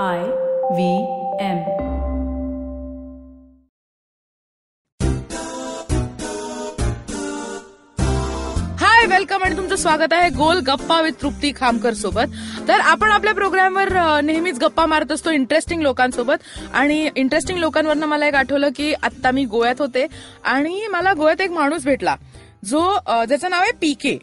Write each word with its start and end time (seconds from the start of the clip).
I 0.00 0.20
V 0.74 0.92
M. 1.40 1.58
Hi 8.78 9.06
welcome 9.06 9.42
आणि 9.42 9.56
तुमचं 9.56 9.76
स्वागत 9.76 10.12
आहे 10.12 10.28
गोल 10.28 10.58
गप्पा 10.58 11.00
विथ 11.00 11.12
तृप्ती 11.22 11.52
खामकर 11.56 11.94
सोबत. 11.94 12.22
तर 12.68 12.80
आपण 12.80 13.10
आपल्या 13.10 13.34
प्रोग्रामवर 13.34 14.20
नेहमीच 14.24 14.58
गप्पा 14.58 14.86
मारत 14.86 15.12
असतो 15.12 15.30
इंटरेस्टिंग 15.30 15.82
लोकांसोबत. 15.82 16.34
आणि 16.74 17.08
इंटरेस्टिंग 17.16 17.58
लोकांवरनं 17.58 18.06
मला 18.06 18.26
एक 18.26 18.34
आठवलं 18.34 18.68
की 18.76 18.92
आत्ता 18.94 19.30
मी 19.30 19.44
गोव्यात 19.44 19.80
होते 19.80 20.06
आणि 20.44 20.86
मला 20.90 21.12
गोव्यात 21.12 21.40
एक 21.40 21.50
माणूस 21.50 21.84
भेटला. 21.84 22.16
जो 22.64 22.98
ज्याचं 23.28 23.50
नाव 23.50 23.62
आहे 23.62 23.72
पीके 23.72 24.18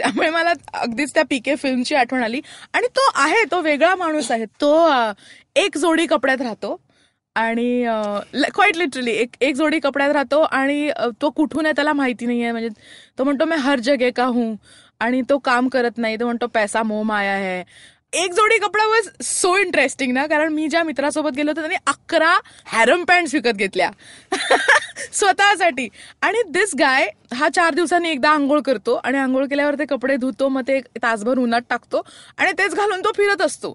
त्यामुळे 0.00 0.30
मला 0.30 0.52
अगदीच 0.74 1.14
त्या 1.14 1.22
पीके 1.30 1.56
फिल्मची 1.56 1.94
आठवण 1.94 2.22
आली. 2.22 2.40
आणि 2.72 2.86
तो 2.86 3.00
आहे 3.14 3.44
तो 3.50 3.60
वेगळा 3.60 3.94
माणूस 3.94 4.30
आहे. 4.30 4.44
तो 4.44 4.88
एक 5.56 5.78
जोडी 5.78 6.06
कपड्यात 6.06 6.40
राहतो. 6.40 6.80
आणि 7.34 7.84
क्वाईट 8.54 8.76
लिटरली 8.76 9.12
एक 9.12 9.28
एक 9.40 9.54
जोडी 9.54 9.78
कपड्यात 9.78 10.10
राहतो 10.10 10.40
आणि 10.40 10.90
तो 11.20 11.30
कुठून 11.30 11.66
आहे 11.66 11.72
त्याला 11.72 11.92
माहिती 11.92 12.26
नाहीये. 12.26 12.52
म्हणजे 12.52 12.68
तो 13.18 13.24
म्हणतो 13.24 13.44
मी 13.44 13.56
हर 13.56 13.78
जगे 13.78 14.10
का 14.10 14.24
हूं? 14.24 14.54
आणि 15.00 15.22
तो 15.30 15.38
काम 15.38 15.68
करत 15.68 15.98
नाही. 15.98 16.16
तो 16.20 16.24
म्हणतो 16.24 16.46
पैसा 16.46 16.82
मोह 16.82 17.02
माया 17.06 17.36
है. 17.36 17.62
एक 18.12 18.32
जोडी 18.34 18.56
कपडा 18.58 18.84
वॉज 18.86 19.08
सो 19.24 19.56
इंटरेस्टिंग 19.56 20.12
ना 20.12 20.26
कारण 20.26 20.52
मी 20.52 20.66
ज्या 20.68 20.82
मित्रासोबत 20.84 21.36
गेलो 21.36 21.50
होतो 21.50 21.60
त्यांनी 21.60 21.76
अकरा 21.86 22.32
हॅरम 22.66 23.04
पॅन्ट 23.04 23.34
विकत 23.34 23.56
घेतल्या. 23.56 23.90
स्वतःसाठी. 25.12 25.88
आणि 26.22 26.42
दिस 26.48 26.74
गाय 26.78 27.08
हा 27.34 27.48
चार 27.48 27.74
दिवसांनी 27.74 28.10
एकदा 28.10 28.30
आंघोळ 28.30 28.60
करतो 28.60 28.94
आणि 29.04 29.18
आंघोळ 29.18 29.44
केल्यावर 29.46 29.78
ते 29.78 29.84
कपडे 29.84 30.16
धुतो 30.16 30.48
मग 30.48 30.62
ते 30.68 30.80
तासभर 31.02 31.38
उन्हात 31.38 31.62
टाकतो 31.70 32.02
आणि 32.38 32.52
तेच 32.58 32.74
घालून 32.74 33.00
तो 33.00 33.12
फिरत 33.16 33.42
असतो. 33.42 33.74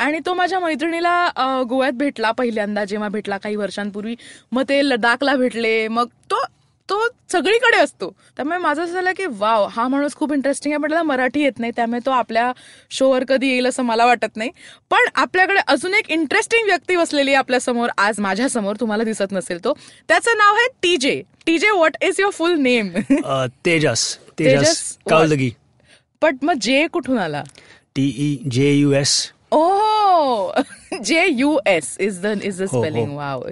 आणि 0.00 0.18
तो 0.26 0.34
माझ्या 0.34 0.58
मैत्रिणीला 0.60 1.62
गोव्यात 1.68 1.92
भेटला 1.92 2.30
पहिल्यांदा 2.32 2.84
जेव्हा 2.84 3.08
भेटला 3.08 3.38
काही 3.38 3.56
वर्षांपूर्वी. 3.56 4.14
मग 4.52 4.62
ते 4.68 4.80
लडाखला 4.84 5.36
भेटले 5.36 5.88
मग 5.88 6.06
तो 6.30 6.42
तो 6.90 6.98
सगळीकडे 7.32 7.76
असतो. 7.78 8.08
त्यामुळे 8.36 8.58
माझं 8.58 8.82
असं 8.82 8.92
झालं 8.92 9.12
की 9.16 9.26
वाव 9.38 9.66
हा 9.72 9.86
माणूस 9.88 10.14
खूप 10.16 10.32
इंटरेस्टिंग 10.32 10.72
आहे. 10.72 10.82
पण 10.82 10.88
त्याला 10.88 11.02
मराठी 11.02 11.42
येत 11.42 11.58
नाही. 11.58 11.72
त्यामुळे 11.76 12.00
तो 12.06 12.10
आपल्या 12.10 12.50
शोवर 12.90 13.24
कधी 13.28 13.48
येईल 13.48 13.66
असं 13.66 13.82
मला 13.82 14.06
वाटत 14.06 14.36
नाही. 14.36 14.50
पण 14.90 15.08
आपल्याकडे 15.14 15.60
अजून 15.68 15.94
एक 15.94 16.10
इंटरेस्टिंग 16.10 16.66
व्यक्ती 16.68 16.96
बसलेली 16.96 17.30
आहे 17.30 17.38
आपल्यासमोर. 17.38 17.88
आज 17.98 18.20
माझ्यासमोर 18.20 18.76
तुम्हाला 18.80 19.04
दिसत 19.04 19.32
नसेल 19.32 19.64
तो. 19.64 19.72
त्याचं 20.08 20.38
नाव 20.38 20.54
आहे 20.54 20.68
TJ 20.82 21.20
TJ 21.46 21.70
what 21.70 21.96
is 22.02 22.20
your 22.20 22.32
full 22.32 22.54
name 22.60 22.90
Tejas. 23.64 24.16
Tejas? 24.38 24.96
Kavalgi. 25.10 25.50
But 26.22 26.44
मग 26.44 26.58
जे 26.62 26.86
कुठून 26.92 27.18
आला? 27.18 27.42
T 27.96 28.02
E 28.18 28.36
J 28.50 28.70
U 28.72 28.92
S 28.92 29.12
oh 29.52 30.50
J 31.04 31.26
U 31.28 31.56
S 31.66 31.96
is 32.00 32.20
the 32.22 32.26
is 32.44 32.60
the 32.62 32.66
spelling. 32.66 33.16
Wow 33.16 33.42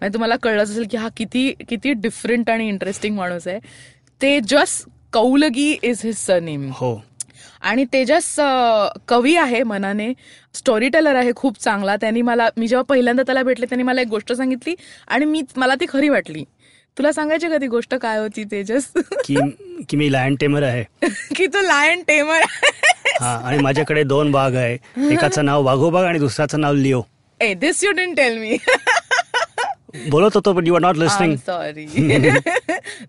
म्हणजे 0.00 0.12
तुम्हाला 0.14 0.36
कळलंच 0.42 0.70
असेल 0.70 0.86
की 0.90 0.96
हा 0.96 1.08
किती 1.16 1.50
किती 1.68 1.92
डिफरंट 1.92 2.50
आणि 2.50 2.68
इंटरेस्टिंग 2.68 3.16
माणूस 3.16 3.46
आहे. 3.48 3.58
Tejas 4.20 4.82
Kaulgi 5.12 5.70
is 5.82 6.00
his 6.04 6.16
surname 6.16 6.70
हो. 6.72 6.94
आणि 7.60 7.84
तेजस 7.92 8.34
कवी 9.08 9.34
आहे 9.36 9.62
मनाने 9.62 10.12
स्टोरी 10.54 10.88
टेलर 10.88 11.14
आहे 11.14 11.30
खूप 11.36 11.58
चांगला. 11.60 11.96
त्यांनी 11.96 12.22
मला 12.22 12.48
मी 12.56 12.68
जेव्हा 12.68 12.82
पहिल्यांदा 12.88 13.22
त्याला 13.22 13.42
भेटले 13.42 13.66
त्यांनी 13.66 13.82
मला 13.82 14.00
एक 14.00 14.08
गोष्ट 14.08 14.32
सांगितली 14.32 14.74
आणि 15.08 15.24
मी 15.24 15.42
मला 15.56 15.74
ती 15.74 15.86
खरी 15.88 16.08
वाटली. 16.08 16.44
तुला 16.96 17.12
सांगायची 17.12 17.48
का 17.48 17.56
ती 17.56 17.66
गोष्ट 17.66 17.94
काय 17.94 18.18
होती 18.18 18.44
तेजस? 18.44 18.86
की 19.24 19.36
की 19.88 19.96
मी 19.96 20.10
लँड 20.12 20.36
टेमर 20.40 20.62
आहे. 20.62 20.84
की 21.36 21.46
तू 21.46 21.60
लायन 21.62 22.02
टेमर 22.08 22.42
हा 23.20 23.34
आणि 23.44 23.58
माझ्याकडे 23.58 24.02
दोन 24.04 24.34
वाघ 24.34 24.54
आहे. 24.56 24.76
एकाचं 25.12 25.44
नाव 25.44 25.62
वाघोबाग 25.64 26.04
आणि 26.04 26.18
दुसऱ्याचं 26.18 26.60
नाव 26.60 26.74
लिओ. 26.74 27.02
ए 27.40 27.52
this 27.54 27.84
you 27.84 27.92
didn't 27.92 28.14
tell 28.14 28.38
me 28.38 28.56
बोलत 30.10 30.34
होतो 30.34 30.52
पण 30.52 30.66
you 30.66 30.74
are 30.74 30.80
not 30.80 30.96
listening 30.96 31.36
sorry 31.46 31.86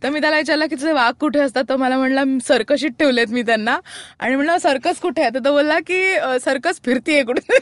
तर 0.03 0.09
मी 0.09 0.19
त्याला 0.21 0.37
विचारलं 0.37 0.65
की 0.65 0.75
तुझे 0.75 0.91
वाघ 0.93 1.11
कुठे 1.19 1.39
असतात? 1.39 1.63
तर 1.69 1.75
मला 1.75 1.97
म्हणला 1.97 2.23
सर्कशीत 2.47 2.91
ठेवलेत 2.99 3.27
मी 3.31 3.41
त्यांना. 3.41 3.77
आणि 4.19 4.35
म्हणलं 4.35 4.57
सर्कस 4.57 4.99
कुठे 5.01 5.21
आहे? 5.21 5.29
तर 5.33 5.39
तो 5.45 5.51
बोलला 5.53 5.79
की 5.87 6.03
सर्कस 6.45 6.79
फिरतीये 6.85 7.23
कुठे 7.23 7.57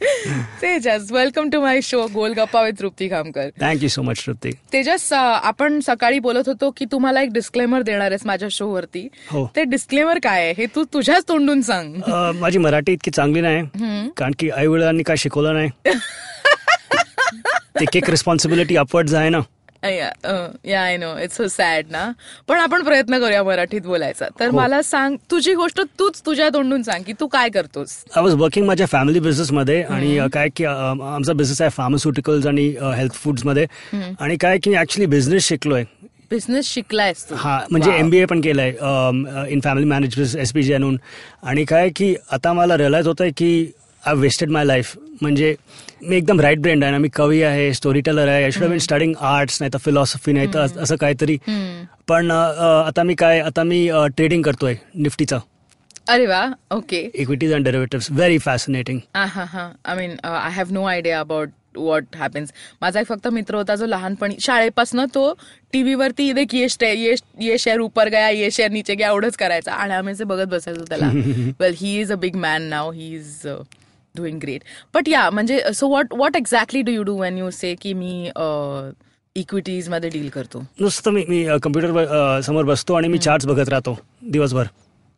Tejas 0.62 1.10
welcome 1.12 1.48
to 1.50 1.60
my 1.60 1.80
show 1.82 2.06
Golgappa 2.14 2.62
with 2.62 2.72
Trupti 2.80 3.08
Khamkar. 3.08 3.48
Thank you 3.60 3.88
so 3.88 4.02
much 4.02 4.18
Shruti 4.18 4.50
Tejas 4.72 5.12
आपण 5.12 5.78
सकाळी 5.86 6.18
बोलत 6.18 6.48
होतो 6.48 6.70
की 6.76 6.84
तुम्हाला 6.92 7.22
एक 7.22 7.32
डिस्क्लेमर 7.32 7.82
देणार 7.82 8.10
आहेस 8.10 8.26
माझ्या 8.26 8.48
शो 8.52 8.68
वरती. 8.68 9.06
हो. 9.30 9.44
ते 9.56 9.64
डिस्क्लेमर 9.64 10.18
काय 10.22 10.44
आहे? 10.44 10.54
हे 10.58 10.66
तू 10.74 10.84
तुझ्याच 10.94 11.24
तोंडून 11.28 11.60
सांग. 11.62 11.94
माझी 12.40 12.58
मराठी 12.58 12.92
इतकी 12.92 13.10
चांगली 13.10 13.40
नाही. 13.40 13.62
कारण 14.16 14.32
की 14.38 14.50
आई 14.50 14.66
वडिलांनी 14.66 15.02
काय 15.02 15.16
शिकवलं 15.16 15.54
नाही. 15.54 15.70
ते 17.80 17.98
एक 17.98 18.10
रिस्पॉन्सिबिलिटी 18.10 18.76
अपवर्ड्स 18.76 19.14
आहे 19.14 19.28
ना? 19.30 19.40
या 19.84 20.80
I 20.82 20.96
know 20.96 21.06
it's 21.18 21.36
so 21.36 21.46
sad 21.48 21.86
ना? 21.90 22.04
पण 22.48 22.58
आपण 22.60 22.82
प्रयत्न 22.84 23.18
करूया 23.20 23.42
मराठीत 23.44 23.82
बोलायचा. 23.82 24.26
तर 24.40 24.48
हो. 24.48 24.56
मला 24.56 24.80
सांग 24.82 25.16
तुझी 25.30 25.54
गोष्ट 25.54 25.80
तूच 25.98 26.20
तुझ्या 26.26 26.48
तोंडून 26.54 26.82
सांग 26.82 27.02
की 27.06 27.12
तू 27.20 27.26
काय 27.32 27.48
करतोस. 27.50 27.96
आय 28.16 28.22
वॉज 28.22 28.34
वर्किंग 28.40 28.66
माझ्या 28.66 28.86
फॅमिली 28.86 29.20
बिझनेसमध्ये 29.20 29.82
आणि 29.82 30.16
अ, 30.18 30.26
काय 30.32 30.48
की 30.56 30.64
आमचा 30.64 31.32
बिझनेस 31.32 31.60
आहे 31.60 31.70
फार्मास्युटिकल्स 31.76 32.46
आणि 32.46 32.66
हेल्थ 32.96 33.14
फूड्समध्ये 33.22 33.66
आणि 34.20 34.36
काय 34.40 34.58
की 34.64 34.74
ऍक्च्युली 34.76 35.06
बिझनेस 35.10 35.48
शिकलोय. 35.48 35.84
बिझनेस 36.30 36.66
शिकलायस 36.74 37.24
तू. 37.30 37.34
हा 37.38 37.58
म्हणजे. 37.70 37.92
एमबीए 37.98 38.24
पण 38.24 38.40
केलंय 38.40 38.68
in 39.52 39.60
family 39.64 39.86
management 39.86 40.36
S 40.40 40.52
P 40.52 40.62
G 40.62 40.72
आणून 40.74 40.96
आणि 41.42 41.64
काय 41.64 41.88
की 41.96 42.14
आता 42.32 42.52
मला 42.52 42.76
रिअलाइज 42.78 43.06
होत 43.08 43.20
आहे 43.20 43.30
की 43.36 43.50
आय 44.04 44.14
वेस्टेड 44.16 44.50
माय 44.50 44.64
लाईफ 44.64 44.96
म्हणजे 45.22 45.54
मी 46.02 46.16
एकदम 46.16 46.40
राईट 46.40 46.58
ब्रेंड 46.60 46.84
आहे 46.84 46.92
ना. 46.92 46.98
मी 46.98 47.08
कवी 47.14 47.42
आहे 47.42 47.72
स्टोरी 47.74 48.00
टेलर 48.00 48.28
आहे. 48.28 48.44
I 48.44 48.50
should 48.50 48.64
been 48.68 48.78
studying 48.78 49.14
arts 49.20 49.60
नाही 49.60 49.72
तर 49.72 49.78
फिलॉसॉफी 49.84 50.32
नाही 50.32 50.52
तर 50.54 50.80
असं 50.82 50.96
काहीतरी. 50.96 51.36
पण 52.08 52.30
आता 52.30 53.02
मी 53.02 53.14
काय 53.14 53.40
आता 53.40 53.62
मी 53.62 53.88
ट्रेडिंग 54.16 54.42
करतोय 54.42 54.74
निफ्टीचं. 54.94 55.38
अरे 56.08 56.26
वा 56.26 56.44
okay 56.72 57.08
equities 57.14 57.52
and 57.54 57.64
derivative 57.64 58.14
very 58.16 58.38
fascinating 58.38 58.98
I 59.14 59.94
mean 59.96 60.16
I 60.24 60.50
have 60.52 60.72
no 60.72 60.84
idea 60.84 61.20
about 61.20 61.48
what 61.76 62.16
happens 62.16 62.52
माझा 62.82 63.00
एक 63.00 63.06
फक्त 63.06 63.26
मित्र 63.32 63.54
होता 63.54 63.74
जो 63.76 63.86
लहानपणी 63.86 64.36
शाळेपासून 64.40 65.04
तो 65.14 65.32
टीव्हीवरती 65.72 66.32
देख 66.32 66.54
ये 66.54 66.66
ये 66.82 67.14
ये 67.40 67.58
शेअर 67.58 67.78
उपर 67.80 68.08
गया 68.08 68.28
ये 68.28 68.50
शेअर 68.50 68.70
नीचे 68.70 68.94
गया 68.94 69.08
एवढंच 69.08 69.36
करायचा. 69.36 69.72
आणि 69.72 69.94
आम्ही 69.94 70.24
बघत 70.24 70.46
बसायचो 70.46 70.84
त्याला. 70.88 71.10
Well 71.60 71.74
he 71.80 72.00
is 72.00 72.12
a 72.12 72.16
big 72.16 72.36
man 72.36 72.62
now 72.62 72.90
he 72.92 73.14
is 73.16 73.46
doing 74.16 74.38
great 74.38 74.62
but 74.94 75.08
yeah 75.08 75.28
म्हणजे 75.30 75.62
so 75.74 75.88
what 75.88 76.14
what 76.14 76.36
exactly 76.36 76.82
do 76.82 76.92
you 76.92 77.02
do 77.02 77.20
when 77.20 77.38
you 77.38 77.50
say 77.50 77.74
की 77.80 77.92
मी 77.94 78.30
इक्विटीजमध्ये 79.36 80.10
डील 80.10 80.28
करतो? 80.28 80.62
नुसतं 80.80 81.10
मी 81.10 81.24
मी 81.28 81.44
कम्प्युटर 81.62 82.40
समोर 82.44 82.64
बसतो 82.64 82.94
आणि 82.94 83.08
मी 83.08 83.18
चार्ट्स 83.18 83.46
बघत 83.46 83.68
राहतो 83.68 83.98
दिवसभर. 84.30 84.66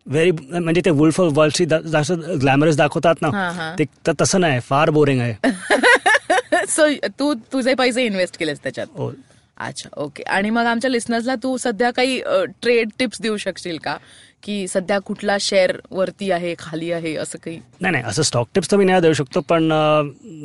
व्हेरी 0.06 0.30
म्हणजे 0.58 0.80
ते 0.84 0.90
वुल्फ 0.90 1.20
ऑफ 1.20 1.32
वॉलची 1.36 1.64
जास्त 1.66 2.12
ग्लॅमरस 2.40 2.76
दाखवतात 2.76 3.22
ना. 3.22 3.74
ते 3.78 3.84
त- 4.08 4.20
तसं 4.20 4.40
नाही 4.40 4.60
फार 4.60 4.90
बोरिंग 4.90 5.20
आहे. 5.20 5.34
सो 6.68 6.86
तू 7.18 7.32
तुझे 7.52 7.74
पैसे 7.74 8.04
इन्व्हेस्ट 8.06 8.36
केलेस 8.38 8.58
त्याच्यात? 8.62 8.86
हो. 8.96 9.10
अच्छा 9.58 9.88
ओके 10.02 10.22
आणि 10.22 10.50
मग 10.50 10.66
आमच्या 10.66 10.90
लिस्नर्सला 10.90 11.34
तू 11.42 11.56
सध्या 11.56 11.90
काही 11.90 12.20
ट्रेड 12.62 12.90
टिप्स 12.98 13.20
देऊ 13.22 13.36
शकशील 13.36 13.76
का? 13.78 13.96
की 14.42 14.66
सध्या 14.68 14.98
कुठला 14.98 15.36
शेअर 15.40 15.76
वरती 15.90 16.30
आहे 16.30 16.54
खाली 16.58 16.90
आहे 16.92 17.14
असं 17.16 17.38
काही? 17.44 17.58
नाही 17.80 17.92
नाही 17.92 18.04
असं 18.04 18.22
स्टॉक 18.22 18.48
टिप्स 18.54 18.70
तर 18.70 18.76
मी 18.76 18.84
नाही 18.84 19.00
देऊ 19.00 19.12
शकतो 19.12 19.40
पण 19.48 19.68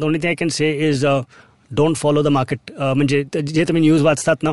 thing 0.03 0.25
I 0.25 0.33
can 0.39 0.49
say 0.49 0.71
is 0.89 1.05
don't 1.71 1.95
follow 1.97 2.21
the 2.23 2.27
market 2.27 2.71
म्हणजे 2.79 3.23
जे 3.41 3.63
तुम्ही 3.67 3.81
न्यूज 3.81 4.01
वाचतात 4.01 4.43
ना 4.43 4.51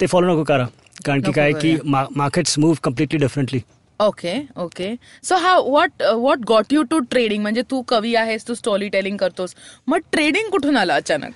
ते 0.00 0.06
फॉलो 0.06 0.32
नको 0.32 0.44
करा 0.44 0.66
कारण 1.04 1.20
की 1.22 1.32
काय 1.32 1.52
की. 1.52 1.76
Markets 1.84 2.58
move 2.58 2.76
completely 2.84 3.18
differently 3.18 3.60
okay 4.00 4.34
okay 4.56 4.94
so 5.24 5.36
हा 5.36 5.58
what 5.58 6.02
what 6.02 6.38
got 6.48 6.72
you 6.72 6.82
to 6.82 6.98
trading 7.10 7.42
म्हणजे 7.42 7.62
तू 7.70 7.80
कवी 7.88 8.14
आहेस 8.14 8.46
तू 8.48 8.54
स्टोरी 8.54 8.88
टेलिंग 8.88 9.16
करतोस. 9.16 9.54
मग 9.86 9.98
ट्रेडिंग 10.12 10.48
कुठून 10.50 10.76
आलं 10.76 10.92
अचानक? 10.92 11.32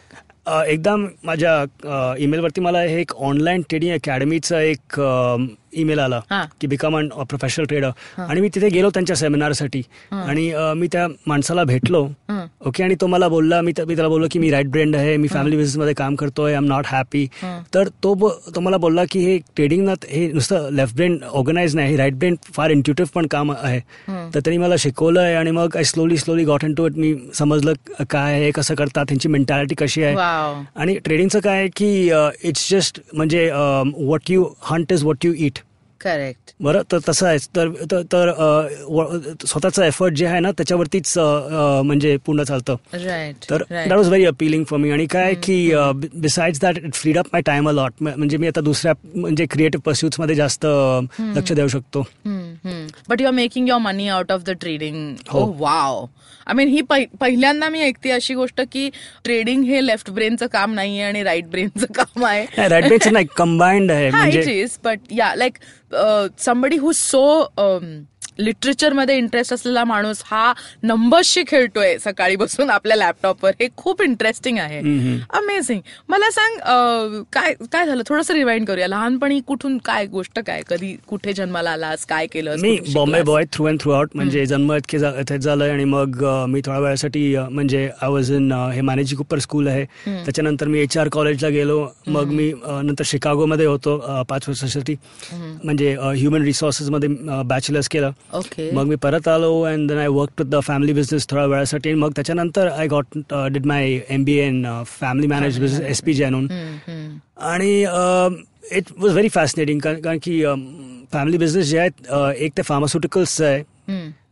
एकदा 0.69 0.95
माझ्या 1.25 2.15
ईमेलवरती 2.19 2.61
मला 2.61 2.81
हे 2.81 3.01
एक 3.01 3.13
ऑनलाईन 3.17 3.63
ट्रेडिंग 3.69 3.95
अकॅडमीचं 3.95 4.59
एक 4.59 5.01
ईमेल 5.73 5.99
आला. 5.99 6.21
की 6.61 6.67
बिकम 6.67 6.97
अन 6.99 7.09
प्रोफेशनल 7.09 7.67
ट्रेडर 7.67 7.91
आणि 8.19 8.41
मी 8.41 8.49
तिथे 8.55 8.69
गेलो 8.69 8.91
त्यांच्या 8.91 9.17
सेमिनारसाठी 9.17 9.83
आणि 10.13 10.51
अ, 10.51 10.73
मी 10.75 10.87
त्या 10.93 11.07
माणसाला 11.27 11.65
भेटलो. 11.65 12.07
ओके 12.67 12.83
आणि 12.83 12.95
तो 13.01 13.07
मला 13.07 13.29
बोलला 13.29 13.61
मी 13.63 13.73
त्या- 13.73 13.87
मी 13.89 13.95
त्याला 13.95 14.09
बोललो 14.09 14.27
की 14.31 14.39
मी 14.39 14.51
राईट 14.51 14.69
ब्रेंड 14.69 14.97
आहे 14.97 15.17
मी 15.17 15.29
फॅमिली 15.29 15.57
बिझनेसमध्ये 15.57 15.95
काम 15.95 16.15
करतोय 16.15 16.53
आय 16.53 16.57
एम 16.57 16.65
नॉट 16.65 16.85
हॅपी 16.87 17.27
तर 17.75 17.89
तो 18.03 18.15
तो 18.55 18.61
मला 18.61 18.77
बोलला 18.77 19.05
की 19.11 19.21
हे 19.21 19.39
ट्रेडिंग 19.57 19.85
ना 19.85 19.93
हे 20.09 20.27
नुसतं 20.33 20.69
लेफ्ट 20.73 20.95
ब्रेन 20.97 21.19
ऑर्गनाइज 21.33 21.75
नाही 21.77 21.97
राईट 21.97 22.15
ब्रेन 22.15 22.35
फार 22.55 22.71
इंट्युटिव्ह 22.71 23.11
पण 23.15 23.27
काम 23.27 23.53
आहे. 23.53 23.81
तर 24.35 24.41
त्यांनी 24.41 24.59
मला 24.59 24.75
शिकवलंय 24.79 25.35
आणि 25.35 25.51
मग 25.51 25.77
I 25.77 25.85
slowly 25.85 26.17
slowly 26.17 26.45
got 26.45 26.65
into 26.75 26.87
it 26.87 26.97
मी 26.97 27.15
समजलं 27.35 27.73
काय 28.11 28.33
आहे 28.35 28.51
कसं 28.51 28.75
करतात 28.75 29.05
त्यांची 29.09 29.29
मेंटॅलिटी 29.29 29.75
कशी 29.75 30.03
आहे. 30.03 30.15
आणि 30.77 30.97
ट्रेडिंगचं 31.05 31.41
काय 31.41 31.59
आहे 31.59 31.69
की 31.77 32.11
इट्स 32.49 32.71
जस्ट 32.71 33.01
म्हणजे 33.15 33.51
what 33.53 34.31
you 34.31 34.45
hunt 34.63 34.93
is 34.93 35.03
what 35.03 35.27
you 35.27 35.33
eat 35.39 35.59
correct 36.01 36.53
बरं 36.61 36.83
तर 36.93 36.99
तसं 37.09 37.27
आहे. 37.27 37.39
तर 37.57 38.03
तर- 38.13 39.47
स्वतःचं 39.47 39.83
एफर्ट 39.83 40.15
जे 40.15 40.27
आहे 40.27 40.41
ना 40.41 40.51
त्याच्यावरतीच 40.51 41.13
म्हणजे 41.19 42.17
पूर्ण 42.27 42.43
चालतं. 42.43 42.77
राईट 42.95 43.51
तर 43.51 43.63
that 43.71 43.93
was 43.93 44.09
very 44.09 44.25
appealing 44.25 44.65
for 44.65 44.79
me 44.79 44.91
आणि 44.91 45.07
काय 45.07 45.35
की 45.35 45.57
besides 46.15 46.61
that 46.61 46.79
it 46.79 46.95
freed 46.95 47.19
up 47.19 47.27
my 47.33 47.43
time 47.43 47.69
a 47.69 47.73
lot 47.73 47.93
म्हणजे 48.03 48.37
मी 48.37 48.47
आता 48.47 48.61
दुसऱ्या 48.61 48.93
म्हणजे 49.15 49.47
क्रिएटिव्ह 49.47 49.83
पर्स्युट्समध्ये 49.87 50.35
जास्त 50.35 50.67
लक्ष 51.21 51.53
देऊ 51.53 51.69
शकतो. 51.69 52.07
But 53.09 53.21
you 53.21 53.27
are 53.27 53.33
making 53.33 53.69
your 53.69 53.81
money 53.81 54.09
out 54.09 54.33
of 54.33 54.43
the 54.43 54.51
trading 54.51 55.15
हो. 55.29 55.45
वाव 55.59 56.05
आय 56.47 56.55
मीन 56.55 56.69
ही 56.69 56.81
पहि- 56.81 57.07
पहिल्यांदा 57.21 57.69
मी 57.69 57.81
ऐकते 57.81 58.11
अशी 58.11 58.35
गोष्ट 58.35 58.61
की 58.73 58.91
ट्रेडिंग 59.25 59.65
हे 59.65 59.87
लेफ्ट 59.87 60.11
ब्रेनचं 60.11 60.47
काम 60.47 60.75
नाहीये 60.75 61.03
आणि 61.03 61.23
राईट 61.23 61.47
ब्रेनचं 61.47 61.87
काम 61.93 62.25
आहे. 62.25 62.69
रेड 62.69 62.89
बेच 62.89 63.09
नाही 63.09 63.27
कंबाईंड 63.37 63.91
आहे 63.93 64.11
but 64.85 64.99
yeah 65.11 65.35
like 65.35 65.59
somebody 66.39 66.77
who 66.77 66.93
so 66.93 67.25
लिटरेचरमध्ये 68.39 69.17
interest 69.19 69.53
असलेला 69.53 69.85
माणूस 69.85 70.23
हा 70.27 70.53
नंबर्सशी 70.83 71.43
खेळतोय 71.49 71.97
सकाळी 72.05 72.37
बसून 72.37 72.71
आपल्या 72.71 72.97
लॅपटॉपवर 72.97 73.53
हे 73.61 73.69
खूप 73.77 74.03
इंटरेस्टिंग 74.03 74.59
आहे. 74.59 74.81
अमेझिंग 75.31 75.81
मला 76.09 76.31
सांग 76.31 77.23
काय 77.33 77.55
काय 77.73 77.87
झालं? 77.87 78.03
थोडंसं 78.09 78.35
रिवाइंड 78.35 78.67
करूया. 78.67 78.87
लहानपणी 78.87 79.41
कुठून 79.47 79.79
काय 79.85 80.07
गोष्ट 80.07 80.39
काय? 80.47 80.63
कधी 80.69 80.95
कुठे 81.09 81.33
जन्माला 81.33 81.71
आलास? 81.71 82.05
काय 82.07 82.27
केलं 82.33 82.57
मी 82.61 82.77
Bombay 82.95 83.23
boy 83.23 83.45
through 83.53 83.67
and 83.67 83.81
through 83.81 83.93
out 83.93 84.11
म्हणजे 84.15 84.45
जन्म 84.47 84.73
इतके 84.73 85.39
झालंय 85.39 85.71
आणि 85.71 85.85
मग 85.85 86.25
मी 86.49 86.61
थोड्या 86.61 86.81
वेळासाठी 86.81 87.37
म्हणजे 87.39 87.89
आय 88.03 88.09
वॉज 88.11 88.33
इन 88.33 88.53
हे 88.53 88.81
मॅनेजी 88.81 89.17
कुपर 89.17 89.39
स्कूल 89.39 89.69
आहे. 89.69 89.85
त्याच्यानंतर 90.07 90.67
मी 90.69 90.81
एच 90.81 90.97
आर 90.99 91.09
कॉलेजला 91.13 91.49
गेलो. 91.49 91.87
मग 92.07 92.31
मी 92.33 92.53
नंतर 92.67 93.05
शिकागोमध्ये 93.07 93.67
होतो 93.67 93.97
पाच 94.29 94.49
वर्षासाठी. 94.49 94.95
म्हणजे 95.65 95.95
ह्युमन 95.97 96.43
रिसोर्सेसमध्ये 96.43 97.09
बॅचलर्स 97.45 97.89
केलं. 97.89 98.11
ओके 98.35 98.71
मग 98.71 98.87
मी 98.87 98.97
परत 98.97 99.29
आलो 99.29 99.61
and 99.63 99.89
then 99.89 99.99
I 99.99 100.07
work 100.09 100.31
with 100.39 100.47
the 100.47 100.61
family 100.61 100.93
business 100.93 101.27
थोड्या 101.29 101.45
वेळासाठी. 101.47 101.95
मग 101.95 102.11
त्याच्यानंतर 102.11 102.69
I 102.69 102.87
got 102.87 103.19
did 103.53 103.67
my 103.67 103.99
M 104.09 104.25
B 104.25 104.37
N 104.39 104.65
family 105.01 105.27
manage 105.27 105.59
business 105.61 105.81
S 105.81 106.01
P 106.03 106.15
J 106.15 106.25
आणून 106.25 106.47
आणि 107.43 107.81
इट 108.73 108.85
वॉज 108.99 109.13
व्हेरी 109.13 109.29
फॅसिनेटिंग 109.29 109.79
कारण 109.81 110.19
की 110.23 110.43
फॅमिली 111.13 111.39
बिझनेस 111.39 111.67
जे 111.67 111.79
आहेत 111.79 112.07
अ, 112.09 112.31
एक 112.31 112.53
ते 112.57 112.63
फार्मास्युटिकल्सचं 112.63 113.45
आहे. 113.45 113.63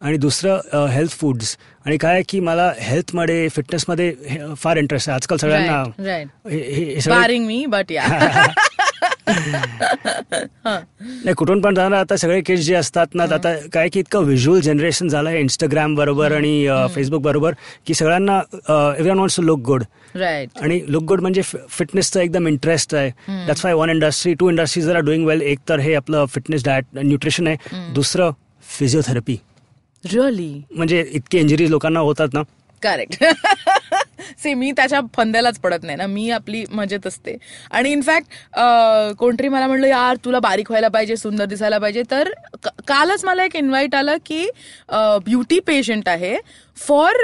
आणि 0.01 0.17
दुसरं 0.17 0.87
हेल्थ 0.87 1.11
फूड्स 1.11 1.57
आणि 1.87 1.97
काय 1.97 2.13
आहे 2.13 2.23
की 2.29 2.41
मला 2.41 2.73
हेल्थमध्ये 2.79 3.49
फिटनेसमध्ये 3.49 4.09
हे- 4.29 4.55
फार 4.55 4.77
इंटरेस्ट 4.77 5.09
आहे. 5.09 5.15
आजकाल 5.17 5.39
सगळ्यांना 5.39 5.83
नाही 10.65 11.33
कुठून 11.35 11.61
पण 11.61 11.75
जाणार 11.75 11.99
आता 11.99 12.17
सगळे 12.17 12.41
किड्स 12.47 12.63
जे 12.65 12.75
असतात 12.75 13.15
ना 13.15 13.23
आता 13.35 13.55
काय 13.73 13.89
की 13.89 14.01
इतकं 14.01 14.25
व्हिज्युअल 14.25 14.61
जनरेशन 14.61 15.09
झालं 15.09 15.29
आहे 15.29 15.41
इंस्टाग्राम 15.41 15.95
बरोबर 15.95 16.33
आणि 16.33 16.67
फेसबुक 16.95 17.23
बरोबर 17.23 17.55
की 17.87 17.95
सगळ्यांना 17.95 18.39
every 18.69 19.09
wants 19.09 19.37
to 19.37 19.43
look 19.43 19.61
good 19.67 19.83
right 20.15 20.59
आणि 20.63 20.81
लुक 20.89 21.03
गुड 21.03 21.21
म्हणजे 21.21 21.43
फिटनेसचा 21.43 22.21
एकदम 22.23 22.49
इंटरेस्ट 22.49 22.95
आहे. 22.95 23.11
That's 23.47 23.65
why 23.65 23.75
one 23.75 23.91
industry 23.91 24.35
two 24.41 24.51
industries 24.51 24.91
are 24.91 24.99
doing 25.01 25.27
well 25.27 25.41
एक 25.43 25.59
तर 25.69 25.79
हे 25.81 25.95
आपलं 25.95 26.25
फिटनेस 26.35 26.65
डाएट 26.65 26.85
न्यूट्रिशन 26.97 27.47
आहे. 27.47 27.57
दुसरं 27.95 28.31
फिजिओथेरपी 28.79 29.37
रिअली 30.05 30.53
म्हणजे 30.71 31.05
इतके 31.13 31.39
इंजुरीज 31.39 31.71
लोकांना 31.71 32.01
होतात 32.01 32.29
ना. 32.35 32.43
करेक्ट 32.85 33.25
से 34.43 34.55
मी 34.61 34.71
त्याच्या 34.73 35.01
फंद्यालाच 35.17 35.59
पडत 35.59 35.83
नाही 35.83 35.97
ना. 35.97 36.07
मी 36.07 36.31
आपली 36.31 36.65
मजेत 36.71 37.07
असते. 37.07 37.37
आणि 37.71 37.93
इनफॅक्ट 37.93 38.59
कोणतरी 39.19 39.49
मला 39.49 39.67
म्हणलं 39.67 39.87
यार 39.87 40.17
तुला 40.25 40.39
बारीक 40.39 40.71
व्हायला 40.71 40.89
पाहिजे 40.89 41.17
सुंदर 41.17 41.45
दिसायला 41.45 41.79
पाहिजे. 41.79 42.03
तर 42.11 42.31
कालच 42.89 43.25
मला 43.25 43.45
एक 43.45 43.57
इन्व्हाइट 43.57 43.95
आलं 43.95 44.17
की 44.27 44.47
ब्युटी 44.93 45.59
पेशंट 45.61 46.09
आहे 46.09 46.37
फॉर 46.77 47.15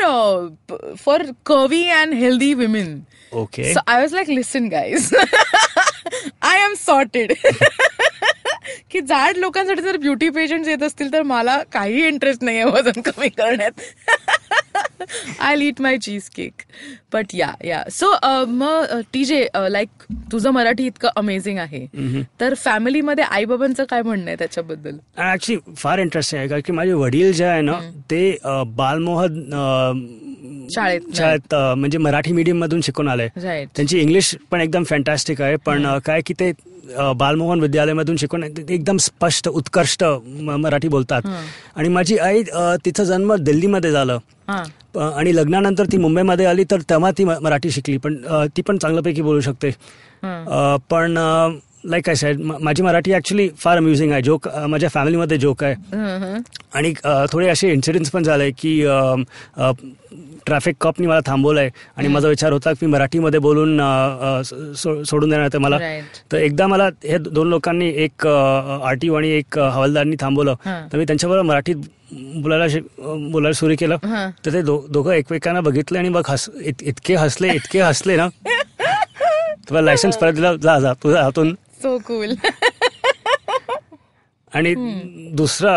फॉर 0.98 1.22
कवी 1.46 1.88
and 1.90 2.14
healthy 2.14 2.52
women 2.54 3.00
okay 3.32 3.74
I 3.86 3.96
was 4.02 4.12
like, 4.12 4.30
listen, 4.36 4.64
guys, 4.70 5.04
I 6.42 6.56
am 6.62 6.72
sorted. 6.76 7.34
की 8.90 9.00
जाड 9.00 9.37
लोकांसाठी 9.37 9.82
जर 9.82 9.96
ब्युटी 9.96 10.28
पेशंट 10.31 10.69
येत 10.69 10.82
असतील 10.82 11.12
तर 11.12 11.22
मला 11.22 11.62
काही 11.72 12.06
इंटरेस्ट 12.06 12.44
नाहीये 12.44 12.64
वजन 12.64 13.00
कमी 13.00 13.28
करण्यात. 13.28 13.81
I 15.40 15.56
eat 15.56 15.81
my 15.81 15.96
cheesecake 16.31 16.62
but 17.12 17.34
yeah 17.34 17.50
yeah 17.64 17.82
so 17.90 18.11
मग 18.49 19.00
टी 19.12 19.25
जे 19.25 19.46
लाईक 19.69 20.05
तुझं 20.32 20.50
मराठी 20.50 20.87
इतकं 20.87 21.08
अमेझिंग 21.17 21.58
आहे. 21.58 21.87
तर 22.40 22.55
फॅमिलीमध्ये 22.55 23.25
आई 23.25 23.44
बाबांचं 23.44 23.84
काय 23.90 24.02
म्हणणं 24.02 24.26
आहे 24.26 24.37
त्याच्याबद्दल? 24.38 24.96
ऍक्च्युली 25.32 25.75
फार 25.76 25.99
इंटरेस्ट 25.99 26.34
आहे. 26.34 26.49
कारण 26.49 26.62
की 26.67 26.72
माझे 26.72 26.93
वडील 26.93 27.32
जे 27.32 27.44
आहे 27.44 27.61
ना 27.62 27.78
ते 28.11 28.37
बालमोहन 28.76 29.40
शाळेत 30.75 31.14
शाळेत 31.17 31.55
म्हणजे 31.55 31.99
मराठी 31.99 32.32
मीडियम 32.32 32.58
मधून 32.61 32.81
शिकून 32.81 33.08
आले. 33.08 33.28
त्यांची 33.37 33.99
इंग्लिश 34.00 34.34
पण 34.50 34.61
एकदम 34.61 34.84
फॅन्टॅस्टिक 34.84 35.43
आहे. 35.43 35.56
पण 35.56 35.87
काय 36.06 36.20
की 36.26 36.34
ते 36.40 36.52
बालमोहन 37.16 37.60
विद्यालयामधून 37.60 38.16
ते 38.56 38.75
एकदम 38.75 38.96
स्पष्ट 38.96 39.48
उत्कृष्ट 39.48 40.04
मराठी 40.58 40.88
बोलतात. 40.88 41.22
आणि 41.76 41.88
माझी 41.88 42.19
आई 42.19 42.42
तिचा 42.84 43.04
जन्म 43.04 43.34
दिल्लीमध्ये 43.34 43.90
झालं. 43.92 44.19
आणि 44.98 45.34
लग्नानंतर 45.37 45.87
ती 45.92 45.96
मुंबईमध्ये 45.96 46.46
आली 46.46 46.64
तर 46.70 46.81
तेव्हा 46.90 47.10
ती 47.19 47.25
मराठी 47.25 47.70
शिकली. 47.70 47.96
पण 47.96 48.16
ती 48.56 48.62
पण 48.62 48.78
चांगल्यापैकी 48.78 49.22
बोलू 49.22 49.40
शकते. 49.40 49.70
पण 50.90 51.19
लाईक 51.85 52.09
आय 52.09 52.15
साईड 52.15 52.41
माझी 52.41 52.82
मराठी 52.82 53.12
ऍक्च्युली 53.15 53.49
फार 53.59 53.77
अम्युझिंग 53.77 54.12
आहे. 54.12 54.23
जोक 54.23 54.49
माझ्या 54.49 54.88
फॅमिलीमध्ये 54.88 55.38
जोक 55.38 55.65
आहे. 55.65 55.75
आणि 56.75 56.93
थोडे 57.32 57.49
असे 57.49 57.73
इन्सिडेंट्स 57.73 58.11
पण 58.11 58.23
झाले 58.23 58.50
की 58.50 58.82
ट्रॅफिक 60.47 60.75
कॉपनी 60.81 61.06
मला 61.06 61.21
थांबवलंय. 61.27 61.69
आणि 61.97 62.09
माझा 62.09 62.29
विचार 62.29 62.53
होता 62.53 62.73
की 62.73 62.87
मी 62.87 62.93
मराठीमध्ये 62.93 63.41
बोलून 63.41 63.81
सोडून 65.05 65.31
देणार 65.31 65.49
ते 65.53 65.59
मला. 65.59 65.79
तर 66.32 66.38
एकदा 66.38 66.67
मला 66.67 66.85
हे 66.85 67.19
दोन 67.19 67.49
लोकांनी 67.49 67.88
एक 67.88 68.27
आरटीओ 68.27 69.15
आणि 69.15 69.29
एक 69.29 69.59
हवालदारनी 69.59 70.17
थांबवलं. 70.21 70.55
तर 70.93 70.99
मी 70.99 71.05
त्यांच्याबरोबर 71.05 71.47
मराठीत 71.49 71.77
बोलायला 72.12 72.79
बोलायला 73.31 73.53
सुरू 73.53 73.75
केलं. 73.79 73.97
तर 74.47 74.53
ते 74.53 74.62
दो- 74.62 74.93
दोघं 74.93 75.12
एकमेकांना 75.12 75.61
बघितले 75.61 75.99
आणि 75.99 76.09
मग 76.09 76.23
हस 76.29 76.49
इत- 76.65 76.82
इतके 76.82 77.15
हसले 77.15 77.49
इतके 77.55 77.81
हसले 77.81 78.17
ना. 78.17 78.29
तुला 79.69 79.81
लायसन्स 79.81 80.17
परत 80.17 80.32
दिला 80.32 80.56
जा 80.56 80.81
जा 80.81 80.93
तुझ्या 80.93 81.23
हातून. 81.23 81.56
सो 81.81 81.97
कूल 81.99 82.35
आणि 84.53 84.75
दुसरा 85.35 85.73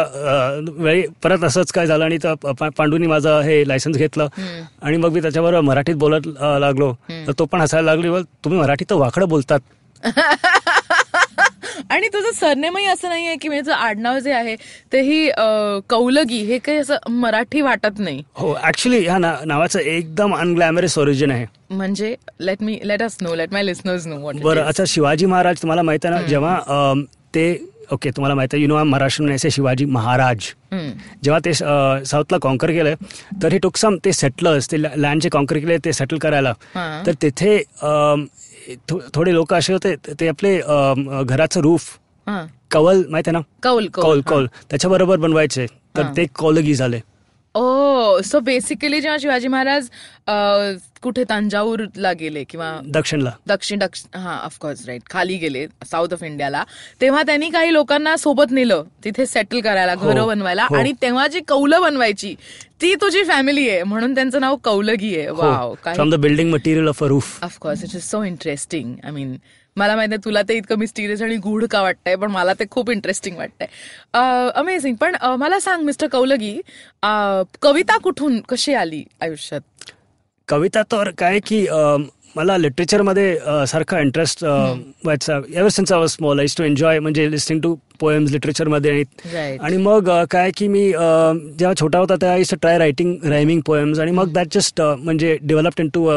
वेळी 0.78 1.04
परत 1.24 1.44
असंच 1.44 1.72
काय 1.72 1.88
झालं 1.88 2.04
आणि 2.06 2.18
पांडूनी 2.78 3.08
माझं 3.08 3.40
हे 3.42 3.68
लायसन्स 3.68 3.98
घेतलं 3.98 4.28
आणि 4.82 4.98
मग 4.98 5.12
मी 5.12 5.22
त्याच्याबरोबर 5.22 5.62
मराठीत 5.62 5.96
बोलत 5.96 6.28
लागलो. 6.60 6.92
तर 7.28 7.32
तो 7.40 7.46
पण 7.46 7.62
हसायला 7.62 7.86
लागली 7.86 8.10
"व, 8.10 8.20
तुम्ही 8.44 8.60
मराठीत 8.60 8.90
तर 8.90 8.96
वाकडं 8.96 9.28
बोलतात. 9.30 9.60
आणि 11.90 12.08
तुझं 12.14 12.32
सरनेमही 12.40 12.86
असं 12.86 13.10
नाहीये 13.10 13.36
की 13.42 13.48
म्हणजे 13.48 13.72
आडनाव 13.72 14.20
जे 14.20 14.32
आहे 14.34 14.56
तेही 14.94 15.30
कौलगी 15.90 16.42
हे 16.46 16.58
काही 16.58 16.78
असं 16.78 17.12
मराठी 17.12 17.62
वाटत 17.62 18.00
नाही. 18.00 18.22
हो 18.36 18.56
ऍक्च्युली 18.68 19.00
ह्या 19.06 19.18
नावाचं 19.18 19.80
एकदम 19.80 20.36
अनग्लॅमरस 20.36 20.98
ओरिजिन 20.98 21.32
आहे. 21.32 21.46
म्हणजे 21.72 22.16
let 22.40 22.64
me 22.64 22.80
let 22.84 23.04
us 23.04 23.18
know 23.22 23.36
let 23.36 23.54
my 23.54 23.64
listeners 23.64 24.08
know 24.08 24.32
बरं 24.44 24.64
अच्छा 24.64 24.84
शिवाजी 24.88 25.26
महाराज 25.26 25.62
तुम्हाला 25.62 25.82
माहिती 25.82 26.08
आहे 26.08 26.16
ना 26.16 26.28
जेव्हा 26.28 26.94
ते 27.36 27.54
ओके 27.92 28.10
तुम्हाला 28.16 28.36
माहिती 28.36 28.56
आहे 28.56 28.64
यु 28.64 28.68
नो 28.68 28.76
आय 28.76 28.84
महाराष्ट्र 28.84 29.32
ऐसे 29.34 29.50
शिवाजी 29.52 29.86
महाराज. 29.86 30.46
जेव्हा 31.24 31.40
ते 31.46 31.54
साऊथला 31.54 32.38
कॉन्कर 32.42 32.72
केलं 32.72 32.94
तर 33.44 33.52
हे 33.52 33.58
टुक 33.64 33.78
सम 33.78 33.96
ते 34.06 34.12
सेटलर्स 34.14 34.72
ते 34.72 34.78
लँडचे 34.82 35.30
कॉन्कर 35.30 35.58
केले 35.58 35.78
ते 35.86 35.94
सेटल 35.94 36.18
करायला. 36.18 36.54
तर 37.06 37.14
तिथे 37.22 37.58
थो- 38.90 39.02
थोडे 39.16 39.34
लोक 39.34 39.54
असे 39.54 39.74
होते 39.74 39.96
ते 40.20 40.28
आपले 40.28 40.62
घराचं 41.24 41.62
रूफ 41.62 41.98
कवल 42.72 43.04
माहिती 43.10 43.30
आहे 43.30 43.32
ना? 43.32 43.70
कौल 43.70 43.88
कौल 43.88 44.22
कौल 44.22 44.46
त्याच्याबरोबर 44.70 45.18
बनवायचे. 45.18 45.66
तर. 45.98 46.02
ते 46.18 46.26
कौलगी 46.26 46.74
झाले. 46.74 47.00
ओ 47.56 48.22
सो 48.26 48.40
बेसिकली 48.40 49.00
जेव्हा 49.02 49.18
शिवाजी 49.22 49.48
महाराज 49.48 49.90
कुठे 51.04 51.24
तंजाऊरला 51.30 52.12
गेले 52.20 52.44
किंवा 52.50 52.70
दक्षिणला. 52.94 53.32
दक्षिण 53.48 53.80
दक्षिण 53.80 54.20
हा 54.20 54.38
ऑफकोर्स 54.46 54.86
राईट 54.88 55.02
खाली 55.10 55.38
गेले 55.38 55.66
साऊथ 55.86 56.14
ऑफ 56.14 56.24
इंडियाला 56.24 56.64
तेव्हा 57.02 57.22
त्यांनी 57.24 57.50
काही 57.50 57.74
लोकांना 57.74 58.16
सोबत 58.18 58.52
नेलं 58.52 58.84
तिथे 59.04 59.26
सेटल 59.26 59.60
करायला 59.62 59.94
हो, 59.94 60.10
घरं 60.10 60.28
बनवायला. 60.28 60.68
हो. 60.70 60.76
आणि 60.76 60.94
तेव्हा 61.02 61.28
जी 61.28 61.40
कौलं 61.48 61.82
बनवायची 61.82 62.34
ती 62.82 62.94
तुझी 63.02 63.24
फॅमिली 63.24 63.70
आहे. 63.70 63.84
म्हणून 63.84 64.16
त्यांचं 64.16 64.42
नाव 64.42 64.56
कौलगी 64.64 65.16
आहे. 65.18 65.30
वाव 65.30 65.74
काय 65.84 65.94
from 65.94 66.10
the 66.10 66.20
building 66.22 66.52
material 66.54 66.88
of 66.88 67.04
a 67.04 67.08
roof 67.08 67.44
of course 67.44 67.84
it 67.84 67.96
is 67.96 68.04
so 68.04 68.24
interesting 68.24 68.96
I 69.04 69.12
mean 69.12 69.36
मला 69.78 69.96
माहिती 69.96 70.14
आहे 70.14 70.24
तुला 70.26 70.42
ते 70.50 70.56
इतकं 70.58 70.78
मिस्टिरियस 70.80 71.22
आणि 71.22 71.36
गूढ 71.44 71.66
का 71.72 71.82
वाटतंय 71.82 72.16
पण 72.16 72.32
मला 72.32 72.54
ते 72.54 72.66
खूप 72.72 72.90
इंटरेस्टिंग 72.92 73.38
वाटतंय. 73.38 73.68
अमेझिंग 74.56 74.96
पण 74.96 75.16
मला 75.40 75.60
सांग 75.60 75.84
मिस्टर 75.84 76.08
कौलगी 76.08 76.56
कविता 77.62 77.98
कुठून 78.04 78.40
कशी 78.50 78.74
आली 78.74 79.04
आयुष्यात? 79.22 79.62
कविता 80.48 80.82
तर 80.92 81.10
काय 81.18 81.40
की 81.40 81.66
मला 82.36 82.58
लिटरेचरमध्ये 82.58 83.36
सारखा 83.68 84.00
इंटरेस्ट 84.00 84.44
व्हायचा. 84.44 85.40
Ever 85.54 85.70
since 85.70 85.92
I 85.92 86.00
was 86.00 86.10
small 86.10 86.40
I 86.40 86.46
to 86.58 86.64
enjoy 86.64 87.00
म्हणजे 87.00 87.30
लिस्टिंग 87.32 87.60
टू 87.62 87.76
पोएम्स 88.00 88.32
लिटरेचरमध्ये 88.32 89.04
आणि 89.58 89.78
मग 89.78 90.10
काय 90.32 90.52
की 90.58 90.68
मी 90.68 90.82
जेव्हा 90.90 91.74
छोटा 91.80 92.00
होता 92.00 92.16
तेव्हा 92.22 92.36
I 92.36 92.56
try 92.62 92.78
writing 92.78 93.16
rhyming 93.24 93.62
poems 93.66 94.00
आणि 94.00 94.12
मग 94.12 94.32
दॅट 94.34 94.48
जस्ट 94.54 94.82
म्हणजे 94.82 95.38
developed 95.42 95.82
into 95.94 96.10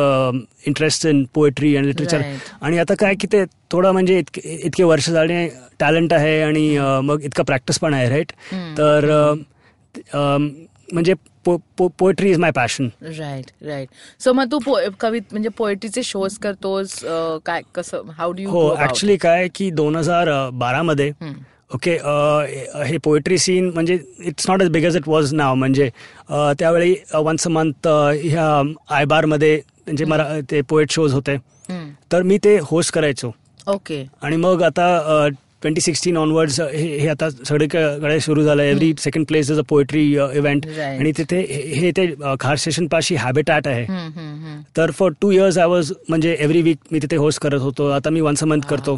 interest 0.67 1.07
in 1.07 1.25
poetry 1.35 1.75
and 1.77 1.87
literature. 1.87 2.23
आणि 2.61 2.79
आता 2.79 2.95
काय 3.01 3.15
की 3.21 3.27
ते 3.33 3.45
थोडं 3.71 3.93
म्हणजे 3.93 4.19
इतके 4.19 4.59
इतके 4.65 4.85
वर्ष 4.85 5.11
झाले 5.11 5.47
टॅलेंट 5.81 6.13
आहे 6.13 6.41
आणि 6.43 6.79
मग 7.05 7.23
इतका 7.25 7.43
प्रॅक्टिस 7.43 7.79
पण 7.79 7.95
आहे 7.95 8.09
राईट 8.09 8.33
तर 8.79 9.07
म्हणजे 10.93 11.15
poetry 11.47 12.31
is 12.31 12.39
my 12.39 12.51
passion 12.51 12.89
right 13.03 13.51
right 13.67 13.89
so 14.23 14.33
मग 14.33 14.51
तू 14.53 14.59
कवित 15.01 15.23
म्हणजे 15.33 15.49
पोएट्रीचे 15.59 16.03
शोज 16.03 16.39
करतोस 16.39 16.99
काय 17.47 17.63
कसं 17.75 18.11
हाऊ 18.19 18.33
डू 18.33 18.49
हो 18.51 18.71
ऍक्च्युली 18.85 19.17
काय 19.17 19.49
की 19.55 19.71
दोन 19.71 19.97
हजार 19.97 20.29
बारामध्ये 20.55 21.11
ओके 21.75 21.97
हे 22.87 22.99
पोएट्री 23.05 23.39
सीन 23.39 23.71
म्हणजे 23.75 23.99
it's 24.25 24.49
not 24.49 24.63
as 24.63 24.69
big 24.71 24.85
as 24.85 24.97
it 24.97 25.09
was 25.09 25.33
now 25.35 25.55
म्हणजे 25.55 25.89
त्यावेळी 26.31 26.95
वन्स 27.15 27.47
अ 27.47 27.51
मंथ 27.51 27.89
ह्या 28.23 28.63
आयबारमध्ये 28.97 29.61
त्यांचे 29.87 30.05
मरा 30.05 30.29
ते 30.51 30.61
पोएट 30.69 30.91
शोज 30.91 31.13
होते. 31.15 31.37
तर 32.13 32.23
मी 32.23 32.39
ते 32.45 32.57
होस्ट 32.63 32.93
करायचो. 32.95 33.31
ओके 33.67 34.03
आणि 34.23 34.37
मग 34.37 34.63
आता 34.63 35.29
ट्वेंटी 35.67 35.81
सिक्स्टीन 35.81 36.17
ऑनवर्ड्स 36.17 36.61
हे 36.61 37.07
आता 37.09 37.29
सगळीकडे 37.31 38.19
सुरू 38.21 38.43
झालं. 38.43 38.63
Every 38.63 38.93
second 38.99 39.27
place 39.27 39.51
is 39.51 39.59
a 39.59 39.63
poetry 39.69 40.03
event. 40.13 40.67
आणि 40.79 41.13
तिथे 41.19 41.41
हे 41.81 41.91
ते 41.97 42.07
खार 42.41 42.57
स्टेशन 42.57 42.87
पाशी 42.87 43.15
हॅबिटॅट 43.17 43.67
आहे. 43.69 43.85
तर 44.77 44.91
for 44.99 45.13
two 45.21 45.31
years 45.31 45.59
I 45.59 45.67
was 45.67 45.93
म्हणजे 46.09 46.37
एव्हरी 46.41 46.63
वीक 46.63 46.79
मी 46.93 46.99
तिथे 47.03 47.17
होस्ट 47.17 47.41
करत 47.43 47.61
होतो. 47.61 47.89
आता 47.91 48.11
मी 48.11 48.21
वन्स 48.21 48.43
अ 48.43 48.47
मंथ 48.47 48.69
करतो. 48.71 48.97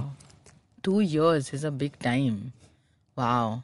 Two 0.85 1.01
years 1.01 1.51
is 1.55 1.67
a 1.67 1.71
big 1.71 1.91
time 2.05 2.37
wow 3.17 3.55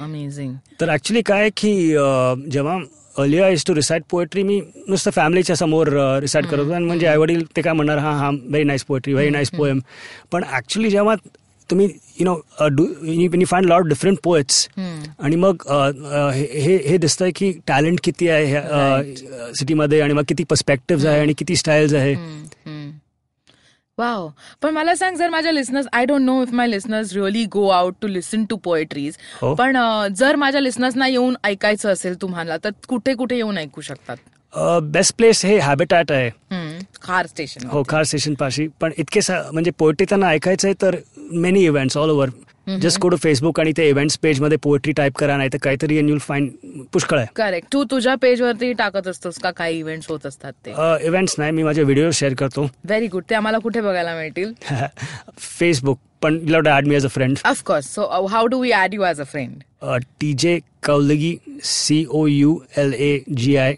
amazing 0.00 0.54
तर 0.80 0.92
ऍक्च्युली 0.92 1.22
काय 1.22 1.50
की 1.56 1.72
अ, 1.94 2.34
जेव्हा 2.50 2.78
earlier 3.16 3.52
is 3.52 3.64
to 3.66 3.74
recite 3.74 4.02
poetry 4.10 4.42
मी 4.42 4.60
नुसतं 4.88 5.10
फॅमिलीच्या 5.10 5.56
समोर 5.56 5.88
रिसाईट 6.20 6.46
करत 6.46 6.60
होतो. 6.60 6.72
आणि 6.72 6.84
म्हणजे 6.84 7.06
आई 7.06 7.16
वडील 7.16 7.44
ते 7.56 7.62
काय 7.62 7.72
म्हणणार? 7.72 7.98
हां 7.98 8.14
हां 8.18 8.32
very 8.34 8.64
nice 8.64 8.84
poetry 8.84 9.14
very 9.14 9.30
nice 9.30 9.50
poem 9.56 9.80
पण 10.32 10.44
ऍक्च्युली 10.56 10.90
जेव्हा 10.90 11.14
तुम्ही 11.70 11.88
you 12.20 12.24
know 12.24 12.40
do 12.68 12.86
you 13.02 13.44
find 13.46 13.66
lot 13.66 13.88
different 13.88 14.18
poets 14.22 14.68
आणि 15.18 15.36
मग 15.36 15.62
अ, 15.66 15.74
अ, 15.74 16.30
हे 16.30 16.60
हे- 16.76 16.98
दिसतंय 16.98 17.30
की 17.30 17.52
टॅलेंट 17.66 18.00
किती 18.04 18.28
आहे 18.28 18.46
ह्या 18.46 19.02
सिटीमध्ये 19.54 20.00
आणि 20.00 20.14
मग 20.14 20.22
किती 20.28 20.44
पर्स्पेक्टिव्ह 20.44 21.08
आहे 21.08 21.20
आणि 21.20 21.32
किती 21.32 21.56
स्टाईल्स 21.56 21.94
आहे. 21.94 22.14
वाव 23.98 24.28
पण 24.62 24.70
मला 24.70 24.94
सांग 24.94 25.16
जर 25.16 25.30
माझ्या 25.30 25.52
listeners 25.52 25.86
I 25.92 26.04
don't 26.04 26.20
know 26.20 26.42
if 26.42 26.52
my 26.52 26.66
listeners 26.66 27.12
really 27.12 27.44
go 27.44 27.68
out 27.68 27.94
to 28.02 28.08
listen 28.08 28.44
to 28.44 28.56
poetries. 28.56 29.14
पण 29.54 29.76
जर 30.16 30.36
माझ्या 30.36 30.60
लिस्नर्सना 30.60 31.06
येऊन 31.06 31.34
ऐकायचं 31.44 31.92
असेल 31.92 32.22
तुम्हाला 32.22 32.56
तर 32.56 32.70
कुठे 32.88 33.14
कुठे 33.14 33.36
येऊन 33.36 33.58
ऐकू 33.58 33.80
शकतात? 33.80 34.16
बेस्ट 34.82 35.16
प्लेस 35.16 35.46
हे 35.46 35.58
हॅबिटॅट 35.58 36.12
आहे. 36.12 36.30
खार 37.02 37.26
स्टेशन 37.26 37.66
हो 37.68 37.82
कार 37.82 38.04
स्टेशन 38.04 38.34
पाशी. 38.34 38.66
पण 38.80 38.92
इतके 38.98 39.20
सा- 39.22 39.42
म्हणजे 39.52 39.70
पोएट्री 39.78 40.06
त्यांना 40.08 40.28
ऐकायचं 40.28 40.68
आहे 40.68 40.74
तर 40.82 40.96
many 41.32 41.64
events 41.64 41.96
all 41.96 42.10
over 42.10 42.30
just 42.80 42.98
go 43.00 43.08
to 43.08 43.16
Facebook 43.16 43.58
आणि 43.60 43.72
ते 43.76 43.88
इव्हेंट्स 43.88 44.16
पेजमध्ये 44.18 44.56
पोएट्री 44.62 44.92
टाईप 44.92 45.16
करा 45.18 45.36
नाही 45.36 45.48
तर 45.52 45.58
काहीतरी 45.62 45.96
युल 45.98 46.18
फाईन 46.18 46.48
पुष्कळ 46.92 47.18
आहे. 47.18 47.26
करेक्ट 47.36 47.72
तू 47.72 47.82
तुझ्या 47.90 48.14
पेजवरती 48.14 48.72
टाकत 48.72 49.08
असतोस 49.08 49.38
का? 49.38 49.50
काही 49.50 49.78
इव्हेंट्स 49.78 50.08
होत 50.08 50.26
असतात 50.26 50.52
ते? 50.66 50.72
इव्हेंट्स 51.06 51.34
नाही. 51.38 51.52
मी 51.52 51.62
माझे 51.62 51.82
व्हिडिओ 51.82 52.10
शेअर 52.10 52.34
करतो. 52.34 52.62
व्हेरी 52.84 53.06
गुड 53.06 53.22
ते 53.30 53.34
आम्हाला 53.34 53.58
कुठे 53.58 53.80
बघायला 53.80 54.14
मिळतील? 54.16 54.52
फेसबुक 55.38 55.98
पण 56.22 56.38
you 56.42 56.48
love 56.48 56.68
add 56.68 56.86
me 56.88 56.94
as 56.94 57.04
a 57.04 57.08
friend 57.08 57.36
of course 57.44 57.94
so 57.94 58.26
how 58.26 58.46
do 58.46 58.60
we 58.60 58.70
add 58.74 58.94
you 58.94 59.02
as 59.04 59.20
a 59.20 59.24
friend 59.24 59.62
T 60.20 60.32
J 60.38 60.58
Kaulgi 60.86 61.36
C 61.64 62.04
O 62.08 62.26
U 62.26 62.58
L 62.76 62.92
A 62.94 63.18
G 63.36 63.56
I 63.56 63.74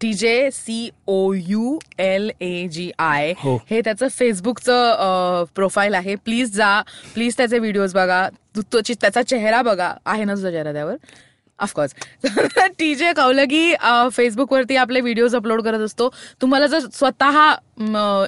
T 0.00 0.12
J 0.14 0.50
C 0.52 0.88
O 1.06 1.32
U 1.34 1.78
L 1.98 2.30
A 2.40 2.66
G 2.72 2.90
I 2.98 3.32
हो. 3.38 3.56
त्याचं 3.70 4.08
फेसबुकचं 4.08 5.44
profile 5.54 5.94
आहे. 5.94 6.14
Please 6.14 6.54
जा. 6.56 6.80
Please 7.14 7.36
त्याचे 7.36 7.58
videos 7.58 7.94
बघा. 7.94 8.28
त्याचा 8.56 9.22
चेहरा 9.22 9.62
बघा. 9.62 9.92
आहे 10.06 10.24
ना 10.24 10.34
तुझा 10.34 10.50
चेहरा 10.50 10.72
त्यावर? 10.72 10.94
ऑफकोर्स 11.58 11.94
टी 12.78 12.94
जे 12.94 13.12
कौलगी 13.16 13.74
फेसबुकवरती 14.12 14.76
आपले 14.76 15.00
व्हिडिओज 15.00 15.34
अपलोड 15.36 15.62
करत 15.64 15.80
असतो. 15.84 16.08
तुम्हाला 16.40 16.66
जर 16.66 16.78
स्वतः 16.92 17.38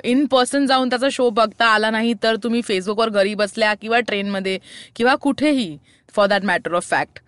इन 0.05 0.25
पर्सन 0.31 0.67
जाऊन 0.67 0.89
त्याचा 0.91 1.09
शो 1.13 1.29
बघता 1.31 1.67
आला 1.67 1.91
नाही 1.91 2.15
तर 2.23 2.37
तुम्ही 2.43 2.63
फेसबुकवर 2.69 3.09
घरी 3.09 3.35
बसल्या 3.35 3.73
किंवा 3.83 4.01
ट्रेनमध्ये 4.01 4.59
किंवा 4.97 5.15
कुठेही 5.23 5.77
for 6.15 6.27
that 6.27 6.45
matter 6.45 6.75
of 6.75 6.89
fact 6.91 7.19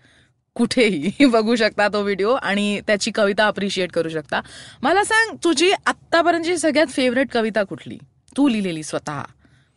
कुठेही 0.57 1.25
बघू 1.31 1.57
शकता 1.57 1.89
तो 1.89 2.03
व्हिडिओ 2.03 2.33
आणि 2.33 2.81
त्याची 2.87 3.11
कविता 3.11 3.47
अप्रिशिएट 3.47 3.93
करू 3.93 4.09
शकता. 4.09 4.41
मला 4.83 5.05
सांग 5.05 5.37
तुझी 5.45 5.73
आत्तापर्यंतची 5.87 6.59
सगळ्यात 6.59 6.87
फेवरेट 6.87 7.29
कविता 7.33 7.63
कुठली? 7.63 7.99
तू 8.37 8.49
लिहिलेली 8.49 8.83
स्वतः. 8.83 9.23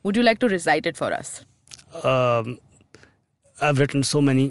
Would 0.04 0.18
you 0.18 0.24
like 0.24 0.38
to 0.42 0.50
recite 0.50 0.88
it 0.88 0.96
for 0.96 1.14
us 1.14 1.40
I 3.64 3.72
written 3.78 4.02
so 4.02 4.20
many 4.20 4.48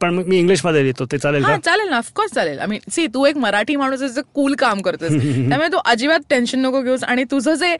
पण 0.00 0.14
मी 0.26 0.38
इंग्लिशमध्ये 0.38 0.82
लिहितो 0.82 1.04
ते 1.12 1.18
चालेल 1.18 1.44
का? 1.44 1.56
चालेल 1.64 1.88
ना 1.90 1.96
ऑफकोर्स 1.98 2.32
चालेल. 2.34 2.58
आय 2.58 2.66
मीन 2.66 2.80
सी 2.92 3.06
तू 3.14 3.24
एक 3.26 3.36
मराठी 3.36 3.76
माणूस 3.76 4.18
कूल 4.34 4.54
काम 4.58 4.80
करतोस. 4.80 5.08
त्यामुळे 5.48 5.68
तू 5.72 5.78
अजिबात 5.84 6.20
टेन्शन 6.30 6.58
नको 6.66 6.82
घेऊस. 6.82 7.04
आणि 7.04 7.24
तुझं 7.30 7.54
जे 7.62 7.76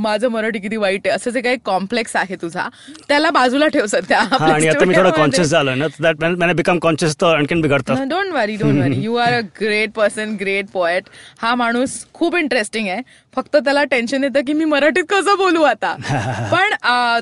माझं 0.00 0.28
मराठी 0.30 0.58
किती 0.58 0.76
वाईट 0.76 1.06
आहे 1.06 1.14
असं 1.16 1.30
जे 1.30 1.40
काही 1.40 1.56
कॉम्प्लेक्स 1.64 2.14
आहे 2.16 2.36
तुझा 2.42 2.68
त्याला 3.08 3.30
बाजूला 3.30 3.66
ठेव 3.74 3.86
सध्या. 3.86 4.20
आणि 4.40 4.68
आता 4.68 4.84
मी 4.84 4.96
थोडा 4.96 5.10
कॉन्शियस 5.16 5.48
झालोय 5.50 5.74
ना 5.74 5.86
दॅट 6.00 6.24
मॅन 6.24 6.52
बिकम 6.56 6.78
कॉन्शियस 6.82 7.16
तर 7.20 7.34
आणखीन 7.36 7.60
बिघडतं. 7.60 8.08
Don't 8.08 8.32
worry 8.34 8.56
don't 8.56 8.80
worry 8.80 9.02
you 9.04 9.16
are 9.16 9.34
a 9.34 9.40
great 9.60 9.92
person 9.96 10.36
great 10.40 10.70
poet 10.72 11.08
हा 11.42 11.54
माणूस 11.54 11.98
खूप 12.14 12.36
इंटरेस्टिंग 12.36 12.88
आहे. 12.88 13.02
फक्त 13.36 13.56
त्याला 13.56 13.82
टेन्शन 13.90 14.24
येतं 14.24 14.40
की 14.46 14.52
मी 14.52 14.64
मराठीत 14.64 15.04
कसं 15.10 15.36
बोलू 15.38 15.62
आता? 15.64 15.94
पण 16.52 16.74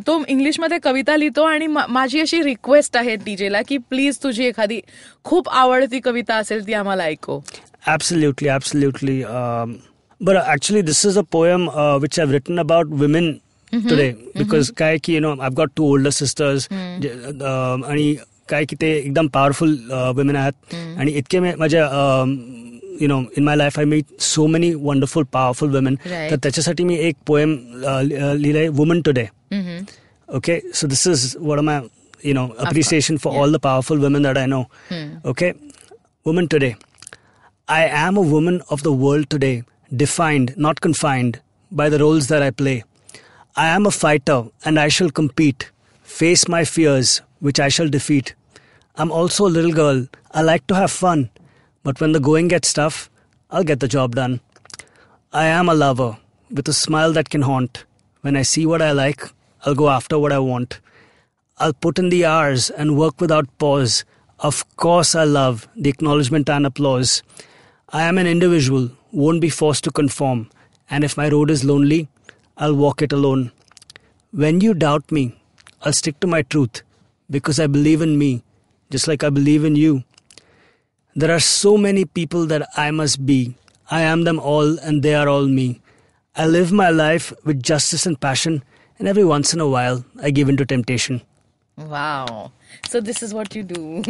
तो 0.06 0.20
इंग्लिशमध्ये 0.28 0.78
कविता 0.84 1.16
लिहितो 1.16 1.42
आणि 1.42 1.66
माझी 1.66 2.20
अशी 2.20 2.42
रिक्वेस्ट 2.42 2.80
रिक्वेस्ट 2.82 2.96
आहे 2.96 3.16
डीजे 3.24 3.48
ला 3.48 3.62
की 3.62 3.78
प्लीज 3.90 4.18
तुझी 4.22 4.44
एखादी 4.44 4.80
खूप 5.24 5.48
आवडती 5.48 6.00
कविता 6.04 6.36
असेल 6.36 6.66
ती 6.66 6.72
आम्हाला 6.74 7.04
ऐकू 7.04 7.40
ऍब्सल्युटली 7.88 8.48
ऍब्सल्युटली 8.48 9.22
बर 10.20 10.36
actually 10.52 10.82
this 10.82 11.04
is 11.06 11.18
a 11.18 11.22
poem 11.32 11.68
which 12.02 12.18
have 12.20 12.30
written 12.32 12.58
about 12.60 12.92
women 13.00 13.32
today 13.72 14.10
because 14.36 14.70
काय 14.76 14.98
की 15.04 15.14
you 15.14 15.20
know 15.20 15.34
I 15.40 15.50
got 15.56 15.70
two 15.76 15.90
older 15.92 16.10
sisters 16.10 16.68
आणि 16.72 18.14
काय 18.48 18.64
की 18.64 18.76
ते 18.80 18.90
एकदम 18.96 19.26
पॉवरफुल 19.32 19.76
विमेन 20.16 20.36
आहेत. 20.36 20.52
Hmm. 20.72 20.98
आणि 21.00 21.12
इतके 21.16 21.40
माझ्या 21.40 21.84
you 23.00 23.08
know 23.08 23.20
in 23.36 23.44
my 23.44 23.56
life 23.56 23.78
I 23.78 23.84
me 23.84 24.00
so 24.20 24.46
many 24.46 24.72
wonderful 24.74 25.24
powerful 25.32 25.74
women 25.74 25.94
तर 26.04 26.36
त्याच्यासाठी 26.42 26.84
मी 26.84 26.96
एक 27.08 27.16
पोयम 27.26 27.56
लिहिलंय 27.84 28.68
woman 28.78 29.00
today 29.06 29.26
okay 30.28 30.58
so 30.74 30.86
this 30.88 31.06
is 31.08 31.34
what 31.40 31.60
my 31.60 31.80
you 32.22 32.34
know, 32.34 32.52
appreciation 32.58 33.18
for 33.18 33.32
all 33.32 33.50
the 33.50 33.58
powerful 33.58 33.98
women 33.98 34.22
that 34.22 34.38
I 34.38 34.46
know. 34.46 34.68
Hmm. 34.88 35.16
Okay, 35.24 35.54
woman 36.24 36.48
today. 36.48 36.76
I 37.68 37.84
am 37.84 38.16
a 38.16 38.22
woman 38.22 38.62
of 38.70 38.82
the 38.82 38.92
world 38.92 39.30
today, 39.30 39.62
defined, 39.94 40.54
not 40.56 40.80
confined, 40.80 41.40
by 41.70 41.88
the 41.88 41.98
roles 41.98 42.28
that 42.28 42.42
I 42.42 42.50
play. 42.50 42.84
I 43.56 43.68
am 43.68 43.86
a 43.86 43.90
fighter 43.90 44.44
and 44.64 44.78
I 44.78 44.88
shall 44.88 45.10
compete, 45.10 45.70
face 46.02 46.48
my 46.48 46.64
fears, 46.64 47.22
which 47.40 47.60
I 47.60 47.68
shall 47.68 47.88
defeat. 47.88 48.34
I'm 48.96 49.10
also 49.10 49.46
a 49.46 49.54
little 49.56 49.72
girl. 49.72 50.06
I 50.32 50.42
like 50.42 50.66
to 50.66 50.74
have 50.74 50.90
fun, 50.90 51.30
but 51.82 52.00
when 52.00 52.12
the 52.12 52.20
going 52.20 52.48
gets 52.48 52.72
tough, 52.72 53.10
I'll 53.50 53.64
get 53.64 53.80
the 53.80 53.88
job 53.88 54.14
done. 54.14 54.40
I 55.32 55.44
am 55.46 55.68
a 55.68 55.74
lover 55.74 56.18
with 56.50 56.68
a 56.68 56.72
smile 56.72 57.12
that 57.12 57.30
can 57.30 57.42
haunt. 57.42 57.84
When 58.20 58.36
I 58.36 58.42
see 58.42 58.66
what 58.66 58.82
I 58.82 58.92
like, 58.92 59.22
I'll 59.64 59.74
go 59.74 59.88
after 59.88 60.18
what 60.18 60.32
I 60.32 60.38
want. 60.38 60.80
I'll 61.58 61.72
put 61.72 61.98
in 61.98 62.08
the 62.08 62.24
hours 62.24 62.70
and 62.70 62.96
work 62.96 63.20
without 63.20 63.46
pause. 63.58 64.04
Of 64.40 64.64
course, 64.76 65.14
I 65.14 65.24
love 65.24 65.68
the 65.76 65.90
acknowledgement 65.90 66.48
and 66.48 66.66
applause. 66.66 67.22
I 67.90 68.02
am 68.02 68.18
an 68.18 68.26
individual, 68.26 68.90
won't 69.12 69.40
be 69.40 69.50
forced 69.50 69.84
to 69.84 69.90
conform. 69.90 70.50
And 70.90 71.04
if 71.04 71.16
my 71.16 71.28
road 71.28 71.50
is 71.50 71.64
lonely, 71.64 72.08
I'll 72.56 72.74
walk 72.74 73.02
it 73.02 73.12
alone. 73.12 73.52
When 74.32 74.60
you 74.60 74.74
doubt 74.74 75.12
me, 75.12 75.38
I'll 75.82 75.92
stick 75.92 76.18
to 76.20 76.26
my 76.26 76.42
truth 76.42 76.82
because 77.30 77.60
I 77.60 77.66
believe 77.66 78.02
in 78.02 78.18
me, 78.18 78.42
just 78.90 79.06
like 79.06 79.22
I 79.22 79.30
believe 79.30 79.64
in 79.64 79.76
you. 79.76 80.04
There 81.14 81.30
are 81.30 81.40
so 81.40 81.76
many 81.76 82.04
people 82.04 82.46
that 82.46 82.66
I 82.76 82.90
must 82.90 83.26
be. 83.26 83.54
I 83.90 84.00
am 84.00 84.24
them 84.24 84.38
all, 84.38 84.78
and 84.78 85.02
they 85.02 85.14
are 85.14 85.28
all 85.28 85.46
me. 85.46 85.80
I 86.34 86.46
live 86.46 86.72
my 86.72 86.88
life 86.88 87.32
with 87.44 87.62
justice 87.62 88.06
and 88.06 88.18
passion, 88.18 88.64
and 88.98 89.06
every 89.06 89.24
once 89.24 89.52
in 89.52 89.60
a 89.60 89.68
while, 89.68 90.04
I 90.22 90.30
give 90.30 90.48
in 90.48 90.56
to 90.56 90.64
temptation. 90.64 91.20
Wow 91.78 92.50
so 92.92 93.00
this 93.00 93.22
is 93.22 93.34
what 93.34 93.56
you 93.56 93.62
do 93.62 94.02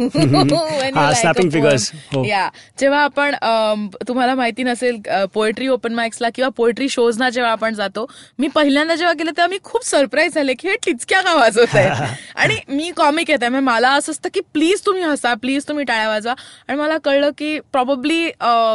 snapping 1.13 1.49
figures. 1.51 1.83
हो. 2.13 2.23
या 2.25 2.47
जेव्हा 2.79 2.99
आपण 2.99 3.35
तुम्हाला 4.07 4.35
माहिती 4.35 4.63
नसेल 4.63 4.97
poetry 5.33 5.67
open 5.67 5.93
माइक्सला 5.93 6.29
किंवा 6.35 6.49
poetry 6.57 6.89
शोजना 6.89 7.29
जेव्हा 7.29 7.51
आपण 7.51 7.73
जातो 7.73 8.05
मी 8.39 8.47
पहिल्यांदा 8.47 8.95
जेव्हा 8.95 9.13
गेले 9.13 9.31
तेव्हा 9.31 9.47
मी 9.47 9.57
खूप 9.63 9.85
सरप्राईज 9.85 10.35
झाले 10.35 10.53
की 10.53 10.67
हे 10.69 10.75
टिचक्या 10.85 11.21
का 11.21 11.33
वाजवत 11.35 11.75
आहेत. 11.75 12.15
आणि 12.35 12.55
मी 12.69 12.91
कॉमिक 12.97 13.29
आहे. 13.29 13.37
त्यामुळे 13.39 13.61
मला 13.61 13.91
असं 13.91 14.11
असतं 14.11 14.29
की 14.33 14.39
प्लीज 14.53 14.81
तुम्ही 14.85 15.03
हसा 15.03 15.33
प्लीज 15.41 15.67
तुम्ही 15.67 15.85
टाळ्या 15.85 16.07
वाजवा. 16.07 16.33
आणि 16.67 16.77
मला 16.79 16.97
कळलं 17.03 17.29
की 17.37 17.59
probably 17.71 18.25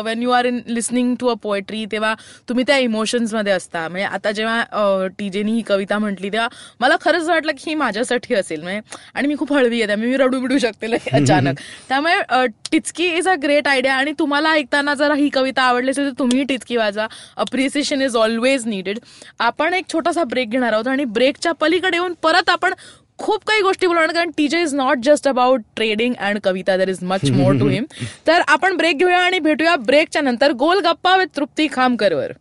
when 0.05 0.23
you 0.23 0.31
are 0.31 0.45
in 0.45 0.61
listening 0.67 1.15
to 1.21 1.29
a 1.29 1.35
poetry 1.43 1.85
तेव्हा 1.93 2.15
तुम्ही 2.49 2.65
त्या 2.67 2.77
इमोशन्समध्ये 2.79 3.53
असता. 3.53 3.87
म्हणजे 3.89 4.07
आता 4.07 4.31
जेव्हा 4.33 5.07
टीजेनी 5.19 5.53
ही 5.53 5.63
कविता 5.69 5.99
म्हटली 5.99 6.29
तेव्हा 6.33 6.49
मला 6.81 6.97
खरंच 7.01 7.29
वाटलं 7.29 7.53
की 7.53 7.65
ही 7.67 7.75
माझ्यासाठी 7.75 8.35
असेल. 8.35 8.63
म्हणजे 8.63 8.81
आणि 9.15 9.29
मी 9.29 9.37
खूप 9.39 9.53
हळवी 9.53 9.78
आहे 9.81 9.87
त्यामुळे 9.87 10.09
मी 10.09 10.17
रडू 10.17 10.41
बिडू 10.41 10.59
शकते 10.59 10.87
अचानक. 11.13 11.61
त्यामुळे 11.89 12.47
टिचकी 12.71 13.07
इज 13.09 13.29
अ 13.29 13.35
ग्रेट 13.43 13.69
आयडिया 13.69 13.95
आणि 13.95 14.13
तुम्हाला 14.19 14.53
ऐकताना 14.53 14.95
जर 14.95 15.13
ही 15.15 15.29
कविता 15.35 15.63
आवडली 15.63 15.91
असेल 15.91 16.07
तर 16.07 16.19
तुम्ही 16.19 16.45
टिचकी 16.45 16.77
वाजवा 16.77 17.07
अप्रिसिएशन 17.37 18.03
इज 18.03 18.17
ऑलवेज 18.17 18.67
निडेड 18.67 18.99
आपण 19.41 19.75
एक 19.75 19.93
छोटासा 19.93 20.25
ब्रेक 20.25 20.51
घेणार 20.51 20.73
आहोत 20.73 20.89
आणि 20.89 21.05
ब्रेकच्या 21.05 21.53
पलीकडे 21.61 21.97
येऊन 21.97 22.15
परत 22.23 22.51
आपण 22.51 22.75
खूप 23.19 23.45
काही 23.47 23.63
गोष्टी 23.63 23.87
बोलणार 23.87 24.13
कारण 24.15 24.31
TJ 24.37 24.61
is 24.63 24.75
not 24.75 24.99
just 25.05 25.29
about 25.29 25.61
trading 25.77 26.15
and 26.19 26.39
Kavita 26.45 26.77
there 26.77 26.89
is 26.89 26.99
much 27.03 27.31
more 27.31 27.55
to 27.61 27.69
him 27.69 27.85
तर 28.27 28.43
आपण 28.49 28.77
ब्रेक 28.77 28.99
घेऊया 28.99 29.19
आणि 29.19 29.39
भेटूया 29.39 29.75
ब्रेकच्या 29.77 30.23
नंतर. 30.23 30.53
गोल 30.59 30.81
Gappa 30.85 31.17
with 31.17 31.37
Trupti 31.37 31.67
खामकरवर. 31.73 32.33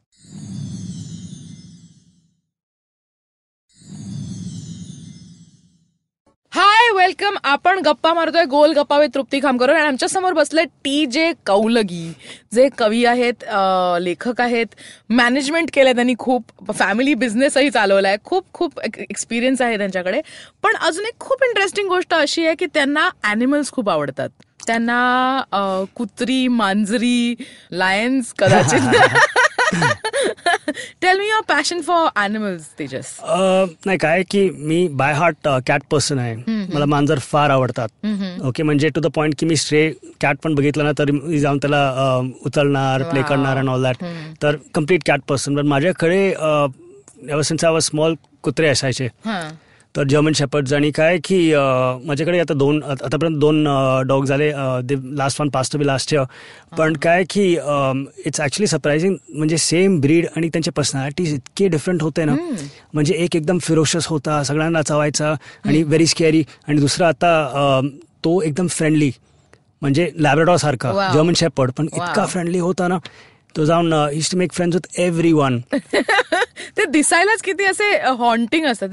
hi 6.53 6.89
welcome. 6.95 7.35
आपण 7.43 7.79
गप्पा 7.85 8.13
मारतोय 8.13 8.45
गोल 8.49 8.71
गप्पा 8.73 8.97
विथ 8.99 9.09
तृप्ती 9.15 9.39
खामकर 9.43 9.69
आणि 9.69 9.87
आमच्यासमोर 9.87 10.33
बसले 10.33 10.63
टी 10.83 11.05
जे 11.05 11.31
कौलगी 11.45 12.07
जे 12.53 12.67
कवी 12.77 13.03
आहेत 13.05 13.43
लेखक 14.03 14.41
आहेत. 14.41 14.65
मॅनेजमेंट 15.09 15.69
केलंय 15.73 15.93
त्यांनी 15.93 16.13
खूप. 16.19 16.71
फॅमिली 16.73 17.13
बिझनेसही 17.13 17.69
चालवलाय. 17.69 18.17
खूप 18.23 18.45
खूप 18.53 18.79
एक्सपिरियन्स 19.09 19.61
आहे 19.61 19.77
त्यांच्याकडे. 19.77 20.21
पण 20.63 20.75
अजून 20.87 21.05
एक 21.05 21.19
खूप 21.19 21.43
इंटरेस्टिंग 21.43 21.87
गोष्ट 21.87 22.13
अशी 22.13 22.45
आहे 22.45 22.55
की 22.55 22.65
त्यांना 22.73 23.09
अॅनिमल्स 23.23 23.71
खूप 23.71 23.89
आवडतात. 23.89 24.29
त्यांना 24.67 25.85
कुत्री 25.95 26.47
मांजरी 26.47 27.35
लायन्स 27.71 28.33
कदाचित. 28.39 28.79
Tell 29.73 31.19
me 31.19 31.27
your 31.27 31.41
passion 31.47 31.81
for 31.81 32.07
animals 32.15 32.67
Tejas 32.79 33.13
नाही 33.85 33.97
काय 33.97 34.23
की 34.31 34.49
मी 34.49 34.87
बाय 34.91 35.13
हार्ट 35.13 35.47
कॅट 35.67 35.81
पर्सन 35.91 36.19
आहे. 36.19 36.35
मला 36.73 36.85
मांजर 36.85 37.19
फार 37.21 37.49
आवडतात. 37.49 37.89
ओके 38.45 38.63
म्हणजे 38.63 38.89
टू 38.89 39.01
द 39.01 39.07
पॉइंट 39.15 39.35
की 39.39 39.45
मी 39.45 39.55
स्ट्रे 39.55 39.89
कॅट 40.21 40.37
पण 40.43 40.55
बघितलं 40.55 40.83
ना 40.83 40.91
तर 40.97 41.11
मी 41.11 41.39
जाऊन 41.39 41.57
त्याला 41.57 41.87
अ, 41.89 42.21
उचलणार 42.45 43.03
प्ले. 43.03 43.21
करणार 43.21 43.57
अँड 43.57 43.69
ऑल 43.69 43.83
दॅट 43.83 44.03
तर 44.43 44.55
कंप्लीट 44.75 45.03
कॅट 45.05 45.21
पर्सन 45.27 45.55
पण 45.55 45.67
माझ्याकडे 45.67 46.25
एव्हर 46.29 47.41
सिन्स 47.41 47.65
आय 47.65 47.79
स्मॉल 47.81 48.15
कुत्रे 48.43 48.67
असायचे. 48.69 49.07
हां. 49.25 49.49
तर 49.97 50.03
जर्मन 50.03 50.33
शेपर्ड्स 50.33 50.73
आणि 50.73 50.89
काय 50.91 51.17
की 51.23 51.37
माझ्याकडे 52.05 52.39
आता 52.39 52.53
दोन 52.53 52.81
आत- 52.83 53.03
आतापर्यंत 53.03 53.37
दोन 53.37 53.63
डॉग 54.07 54.25
झाले 54.25 54.51
last 55.17 55.41
one 55.41 55.49
past 55.49 55.77
be 55.77 55.85
last 55.87 56.13
year 56.13 56.23
पण 56.77 56.93
काय 56.93 57.23
की 57.29 57.45
इट्स 58.25 58.41
ॲक्च्युली 58.41 58.67
सरप्रायझिंग 58.67 59.15
म्हणजे 59.29 59.57
सेम 59.57 59.99
ब्रीड 60.01 60.25
आणि 60.35 60.49
त्यांचे 60.49 60.71
पर्सनॅलिटीज 60.71 61.33
इतके 61.33 61.67
डिफरंट 61.67 62.03
होते 62.03 62.25
ना. 62.25 62.35
म्हणजे 62.93 63.13
एक 63.13 63.35
एकदम 63.35 63.57
फिरोशस 63.57 64.07
होता 64.07 64.43
सगळ्यांना 64.43 64.81
चावायचा 64.81 65.31
आणि 65.65 65.83
व्हेरी 65.83 66.05
स्केअरी 66.07 66.43
आणि 66.67 66.79
दुसरा 66.79 67.07
आता 67.07 67.81
तो 68.23 68.41
एकदम 68.41 68.67
फ्रेंडली 68.67 69.11
म्हणजे 69.81 70.09
लॅब्राडॉर 70.15 70.57
सारखा. 70.57 70.91
जर्मन 71.13 71.33
शेपर्ड 71.33 71.71
पण 71.71 71.85
इतका. 71.85 72.25
फ्रेंडली 72.25 72.59
होता 72.59 72.87
ना. 72.87 72.97
तो 73.55 73.65
जाऊन 73.65 73.93
is 74.13 74.29
to 74.31 74.37
make 74.37 74.51
friends 74.53 74.75
with 74.75 74.99
everyone 75.33 75.59
ते 76.77 76.85
दिसायलाच 76.91 77.41
किती 77.41 77.65
असे 77.65 77.91
हॉन्टिंग 78.17 78.65
असतात. 78.65 78.89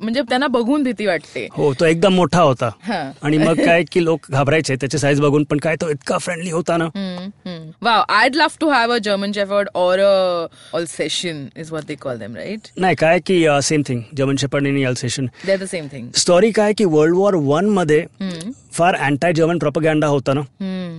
म्हणजे 0.00 0.22
त्यांना 0.28 0.46
बघून 0.46 0.82
भीती 0.82 1.06
वाटते. 1.06 1.46
हो 1.52 1.72
तो 1.80 1.84
एकदम 1.84 2.14
मोठा 2.14 2.40
होता. 2.40 2.70
हा. 2.82 3.00
आणि 3.22 3.38
मग 3.38 3.64
काय 3.64 3.82
की 3.92 4.04
लोक 4.04 4.30
घाबरायचे 4.30 4.76
त्याचे 4.76 4.98
साईज 4.98 5.20
बघून 5.20 5.44
पण 5.44 5.58
काय 5.58 5.76
तो 5.80 5.90
इतका 5.90 6.18
फ्रेंडली 6.18 6.50
होता 6.50 6.76
ना. 6.76 6.88
Wow 7.82 8.02
I'd 8.08 8.36
love 8.36 8.56
to 8.60 8.70
have 8.70 8.92
a 8.94 8.98
German 9.04 9.32
Shepherd 9.32 9.68
or 9.74 10.00
Alsatian 10.74 11.46
is 11.56 11.72
what 11.72 11.86
they 11.88 11.94
call 11.94 12.18
them 12.18 12.36
right 12.36 12.68
नाही 12.76 12.94
काय 12.94 13.18
की 13.26 13.44
सेम 13.62 13.82
थिंग 13.88 14.00
जर्मन 14.16 14.66
आणि 14.66 14.84
Alsatian 14.84 15.26
they 15.46 15.52
are 15.52 15.58
the 15.58 15.64
same 15.64 15.86
thing 15.92 16.08
story 16.16 16.50
काय 16.50 16.72
की 16.72 16.84
वर्ल्ड 16.84 17.16
वॉर 17.16 17.34
वनमध्ये 17.34 18.04
फार 18.74 18.94
अँटाय 18.96 19.32
जर्मन 19.32 19.58
प्रोपगॅन्डा 19.58 20.06
होता 20.06 20.32
ना? 20.34 20.40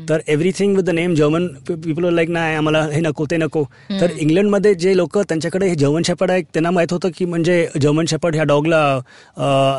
तर 0.10 0.22
everything 0.28 0.76
with 0.76 0.84
the 0.84 0.90
name 0.90 1.14
German 1.16 1.48
people 1.70 2.14
like 2.16 2.30
नाही 2.30 2.56
आम्हाला 2.56 2.84
हे 2.92 3.00
नको 3.02 3.26
ते 3.32 3.38
नको. 3.38 3.64
तर 3.92 4.12
इंग्लंडमध्ये 4.20 4.74
जे 4.76 4.96
लोक 4.98 5.18
त्यांच्याकडे 5.20 5.68
हे 5.68 5.76
जर्मन 5.76 6.02
शेपर्ड 6.06 6.32
आहे 6.32 6.42
त्यांना 6.44 6.72
माहीत 6.72 6.94
होतं 6.94 7.10
की 7.18 7.26
म्हणजे 7.26 7.68
जर्मन 7.82 8.06
शेपर्ड 8.10 8.36
ह्या 8.36 8.44
डॉगला 8.44 8.82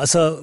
असं 0.01 0.35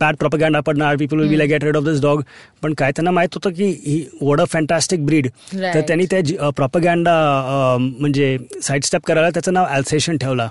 बॅड 0.00 0.16
प्रोपगॅन्डा 0.16 0.60
पडणार 0.60 0.96
people 0.96 1.18
will 1.18 1.28
be 1.28 1.38
like 1.38 1.50
get 1.50 1.64
rid 1.64 1.76
of 1.76 1.84
this 1.84 2.00
dog 2.02 2.22
पण 2.62 2.74
काय 2.74 2.90
त्यांना 2.90 3.10
माहीत 3.10 3.34
होतं 3.34 3.50
की 3.50 3.68
ही 3.86 4.02
वॉट 4.20 4.40
अ 4.40 4.44
फॅन्टॅस्टिक 4.52 5.04
ब्रीड 5.06 5.28
तर. 5.52 5.80
त्यांनी 5.80 6.06
त्या 6.10 6.50
प्रोपगॅन्डा 6.50 7.16
म्हणजे 7.80 8.36
साईड 8.62 8.84
स्टेप 8.84 9.06
करायला 9.06 9.30
त्याचं 9.30 9.52
नाव 9.54 9.66
अल्सेशन 9.66 10.16
ठेवला. 10.16 10.48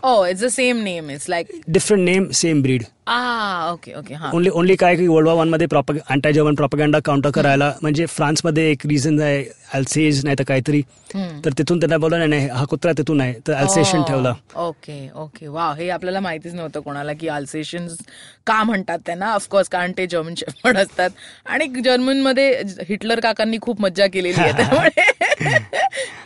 Same 0.49 0.83
name 0.83 1.09
it's 1.09 1.29
like 1.29 1.47
different 1.67 2.01
name 2.01 2.29
same 2.33 2.61
breed 2.61 2.83
okay 3.07 3.93
okay 3.93 4.13
हा. 4.13 4.29
ओनली 4.33 4.49
ओनली 4.49 4.75
काय 4.75 4.95
की 4.97 5.07
वर्ल्ड 5.07 5.27
वॉर 5.27 5.37
वनमध्ये 5.37 5.67
अँटाय 6.09 6.33
जर्मन 6.33 6.55
प्रॉपगॅन्डा 6.55 6.99
काउंटर 7.05 7.29
करायला 7.31 7.71
म्हणजे 7.81 8.05
फ्रान्समध्ये 8.05 8.69
एक 8.71 8.85
रिझन 8.85 9.19
आहे 9.21 9.43
अल्सेज 9.73 10.23
नाही 10.25 10.35
तर 10.39 10.43
काहीतरी. 10.43 10.81
तर 11.45 11.51
तिथून 11.57 11.79
त्यांना 11.79 11.97
बोललं 11.97 12.17
नाही 12.17 12.29
नाही 12.29 12.47
हा 12.49 12.63
कुत्रा 12.69 12.91
तिथून 12.97 13.21
आहे. 13.21 13.33
तर 13.47 13.53
अल्सेशन 13.53 14.01
ठेवला. 14.07 14.33
ओके 14.57 14.97
ओके 15.15 15.47
वा 15.47 15.71
हे 15.77 15.89
आपल्याला 15.89 16.19
माहितीच 16.19 16.53
नव्हतं 16.53 16.79
कोणाला 16.79 17.13
की 17.13 17.27
अल्सेशन 17.27 17.87
का 18.47 18.61
म्हणतात 18.63 18.99
त्यांना. 19.05 19.31
ऑफकोर्स 19.33 19.69
कारण 19.69 19.91
ते 19.97 20.05
जर्मन 20.07 20.33
शेफर्ड 20.37 20.77
असतात. 20.77 21.09
आणि 21.45 21.67
जर्मनमध्ये 21.81 22.51
हिटलर 22.89 23.19
काकांनी 23.19 23.57
खूप 23.61 23.81
मज्जा 23.81 24.07
केलेली 24.07 24.41
आहे 24.41 24.51
त्यामुळे 24.57 25.03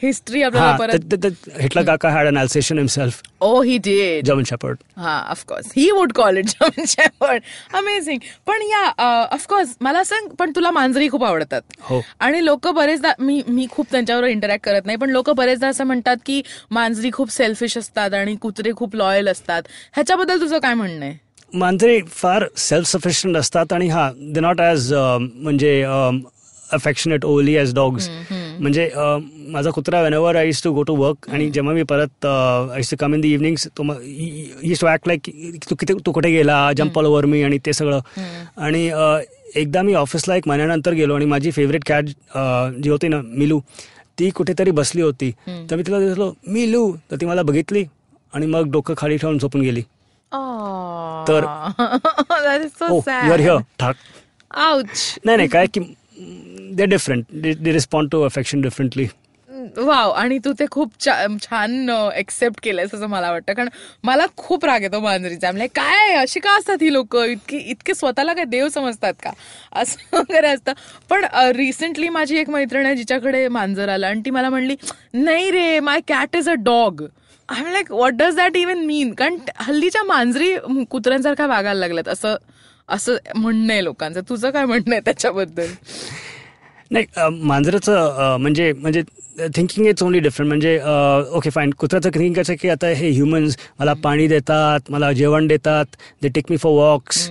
हिस्ट्री 0.02 0.42
आपल्याला 0.44 0.76
परत 0.78 1.26
हिटलर 1.62 1.84
काका 1.86 2.10
had 2.10 2.28
an 2.28 2.38
Alsatian 2.38 2.78
himself 2.78 3.22
oh 3.42 3.62
he 3.62 3.78
did 3.78 4.26
German 4.26 4.44
Shepherd 4.48 4.78
हा 4.98 5.20
of course 5.30 5.72
he 5.78 5.90
would 5.92 6.12
call 6.14 6.38
it 6.38 6.50
amazing 7.74 8.20
पण 8.48 8.62
या 8.62 8.84
ऑफकोर्स 9.32 9.76
मला 9.82 10.04
सांग 10.04 10.28
पण 10.40 10.52
तुला 10.56 10.72
मांजरी 10.72 11.10
खूप 11.10 11.24
आवडतात. 11.24 11.62
हो. 11.80 12.02
आणि 12.20 12.46
लोक 12.46 12.68
बरेचदा 12.70 13.12
मी 13.20 13.42
मी 13.48 13.66
खूप 13.72 13.88
त्यांच्यावर 13.92 14.28
इंटरॅक्ट 14.28 14.66
करत 14.66 14.86
नाही 14.86 14.98
पण 14.98 15.10
लोक 15.10 15.30
बरेचदा 15.30 15.68
असं 15.68 15.84
म्हणतात 15.84 16.18
की 16.26 16.42
मांजरी 16.72 17.10
खूप 17.14 17.32
सेल्फिश 17.32 17.78
असतात 17.78 18.14
आणि 18.14 18.36
कुत्रे 18.36 18.72
खूप 18.78 18.96
लॉयल 18.96 19.30
असतात. 19.30 19.64
ह्याच्याबद्दल 19.96 20.42
तुझं 20.42 20.60
काय 20.60 20.74
म्हणणं 20.74 21.06
आहे? 21.06 21.18
मांजरे 21.54 22.00
फार 22.08 22.44
सेल्फ 22.58 22.88
सफिशियंट 22.88 23.38
असतात 23.38 23.74
आणि 23.74 23.88
हा 23.90 24.10
दे 24.16 24.40
नॉट 24.40 24.60
ॲज 24.62 24.94
म्हणजे 24.94 25.72
अफेक्शनेट 26.74 27.26
ओली 27.26 27.56
ॲज 27.58 27.74
डॉग्स 27.76 28.10
म्हणजे 28.32 28.90
माझा 29.52 29.70
कुत्रा 29.70 30.02
whenever 30.14 30.36
I 30.36 30.48
is 30.50 30.62
to 30.64 30.72
go 30.74 30.84
to 30.84 30.96
work 30.96 31.30
आणि 31.30 31.50
जेव्हा 31.50 31.74
मी 31.74 31.84
परत 31.84 32.26
I 32.26 32.82
to 32.92 32.96
come 33.00 33.14
in 33.14 33.22
the 33.22 33.26
evenings 33.26 33.68
तो 33.78 33.84
टू 34.82 34.88
ॲक्ट 34.88 35.08
लाईक 35.08 35.30
तू 35.70 35.76
किती 35.76 35.94
तू 36.06 36.12
कुठे 36.12 36.32
गेला? 36.32 36.72
जम्प 36.74 36.98
ऑल 37.00 37.06
ओव्हर 37.06 37.26
मी 37.26 37.42
आणि 37.44 37.58
ते 37.66 37.74
सगळं. 37.74 38.00
आणि 38.58 38.88
अं, 38.90 39.20
एकदा 39.56 39.82
मी 39.82 39.94
ऑफिसला 39.94 40.36
एक 40.36 40.48
महिन्यानंतर 40.48 40.94
गेलो 40.94 41.16
आणि 41.16 41.26
माझी 41.26 41.52
फेवरेट 41.52 41.84
कॅट 41.88 42.06
जी 42.84 42.90
होती 42.90 43.08
ना 43.08 43.22
मिलू 43.24 43.60
ती 44.20 44.30
कुठेतरी 44.30 44.72
बसली 44.72 45.02
होती. 45.02 45.32
तर 45.70 45.76
मी 45.76 45.84
तिला 45.88 46.00
दिसलो 46.00 46.32
मिलू. 46.48 46.92
तर 47.12 47.16
ती 47.22 47.26
मला 47.26 47.42
बघितली 47.42 47.84
आणि 48.34 48.46
मग 48.46 48.72
डोकं 48.72 48.94
खाली 48.98 49.18
ठेवून 49.18 49.38
झोपून 49.38 49.62
गेली. 49.62 49.82
तर- 51.28 51.46
आउच 54.58 55.20
नाही 55.26 55.38
नाही 55.38 55.50
काय 55.50 55.66
की 55.74 55.80
they 56.20 56.86
different 56.86 57.26
they 57.34 57.72
respond 57.74 58.12
to 58.12 58.22
affection 58.24 58.62
differently 58.62 59.08
wow 59.78 60.12
आणि 60.12 60.38
तू 60.38 60.52
ते 60.60 60.66
खूप 60.72 60.92
छान 61.00 61.90
एक्सेप्ट 62.16 62.60
केलंयस 62.64 62.94
असं 62.96 63.08
मला 63.10 63.32
वाटतं. 63.32 63.54
कारण 63.54 63.70
मला 64.04 64.26
खूप 64.38 64.66
राग 64.66 64.82
येतो 64.82 65.00
मांजरीचा 65.00 65.52
म्हणजे 65.52 65.68
काय? 65.76 66.14
अशी 66.16 66.40
का 66.40 66.56
असतात 66.58 66.82
ही 66.82 66.92
लोक? 66.94 67.16
इतकी 67.18 67.58
इतके 67.58 67.94
स्वतःला 67.94 68.34
काय 68.34 68.46
देव 68.46 68.68
समजतात 68.70 69.14
का? 69.24 69.32
असं 69.74 70.16
वगैरे 70.18 70.48
असतं. 70.48 70.74
पण 71.10 71.26
रिसेंटली 71.56 72.10
माझी 72.10 72.38
एक 72.38 72.50
मैत्रीण 72.50 72.86
आहे 72.86 72.96
जिच्याकडे 72.96 73.48
मांजर 73.50 73.90
आलं 73.90 74.08
आणि 74.08 74.22
ती 74.26 74.30
मला 74.30 74.50
म्हणली 74.50 74.76
नाही 75.16 75.52
रे 75.52 75.80
my 75.80 76.00
cat 76.08 76.36
is 76.36 76.50
a 76.50 76.54
dog 76.64 77.04
I 77.50 77.60
am 77.60 77.72
like 77.72 77.92
what 77.92 78.14
does 78.14 78.36
that 78.36 78.58
even 78.58 78.86
mean 78.86 79.14
कारण 79.14 79.38
हल्लीच्या 79.58 80.04
मांजरी 80.04 80.56
कुत्र्यांसारख्या 80.90 81.48
वागायला 81.48 81.80
लागल्यात. 81.80 82.08
असं 82.08 82.36
असं 82.90 83.16
म्हणणं 83.36 83.74
आहे 83.74 83.84
लोकांचं. 83.84 84.22
तुझं 84.30 84.50
काय 84.52 84.66
म्हणणं 84.66 84.92
आहे 84.92 85.02
त्याच्याबद्दल? 85.06 85.68
नाही 86.92 87.06
मांजराचं 87.42 88.38
म्हणजे 88.40 88.72
म्हणजे 88.74 89.02
थिंकिंग 89.56 89.86
इट्स 89.88 90.04
ओनली 90.04 90.20
डिफरंट 90.20 90.48
म्हणजे 90.48 90.78
ओके 91.34 91.50
फाईन 91.50 91.70
कुत्र्याचं 91.80 92.10
थिंकिंग 92.10 92.34
कसं 92.36 92.54
की 92.62 92.70
आता 92.70 92.88
हे 92.88 93.10
ह्युमन्स 93.10 93.58
मला 93.80 93.94
पाणी 94.04 94.28
देतात 94.28 94.90
मला 94.92 95.12
जेवण 95.12 95.48
देतात 95.48 95.96
they 96.22 96.30
take 96.36 96.46
me 96.50 96.58
for 96.58 96.72
walks 96.74 97.30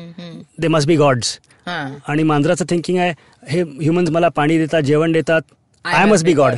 they 0.59 0.68
must 0.68 0.88
be 0.88 0.97
gods. 0.97 1.38
आणि 1.66 2.23
मांजराचं 2.23 2.64
थिंकिंग 2.71 2.99
आहे 2.99 3.12
हे 3.49 3.62
ह्युमन्स 3.62 4.11
मला 4.11 4.29
पाणी 4.37 4.59
देतात 4.59 4.83
जेवण 4.83 5.12
देतात 5.12 5.42
I 5.85 6.05
must 6.05 6.25
be 6.25 6.33
god 6.35 6.55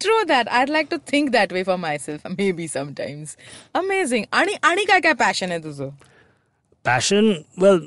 true 0.00 0.22
that 0.28 0.48
I 0.48 0.64
like 0.68 0.86
to 0.90 0.96
think 1.12 1.30
that 1.30 1.52
way 1.52 1.62
for 1.62 1.76
myself 1.98 2.26
maybe 2.52 2.66
sometimes 2.68 3.36
amazing 3.74 4.24
आणि 4.32 4.54
आणि 4.62 4.84
काय 4.84 5.00
काय 5.00 5.12
पॅशन 5.12 5.50
आहे 5.50 5.62
तुझं? 5.64 5.88
Passion 6.84 7.32
well 7.58 7.78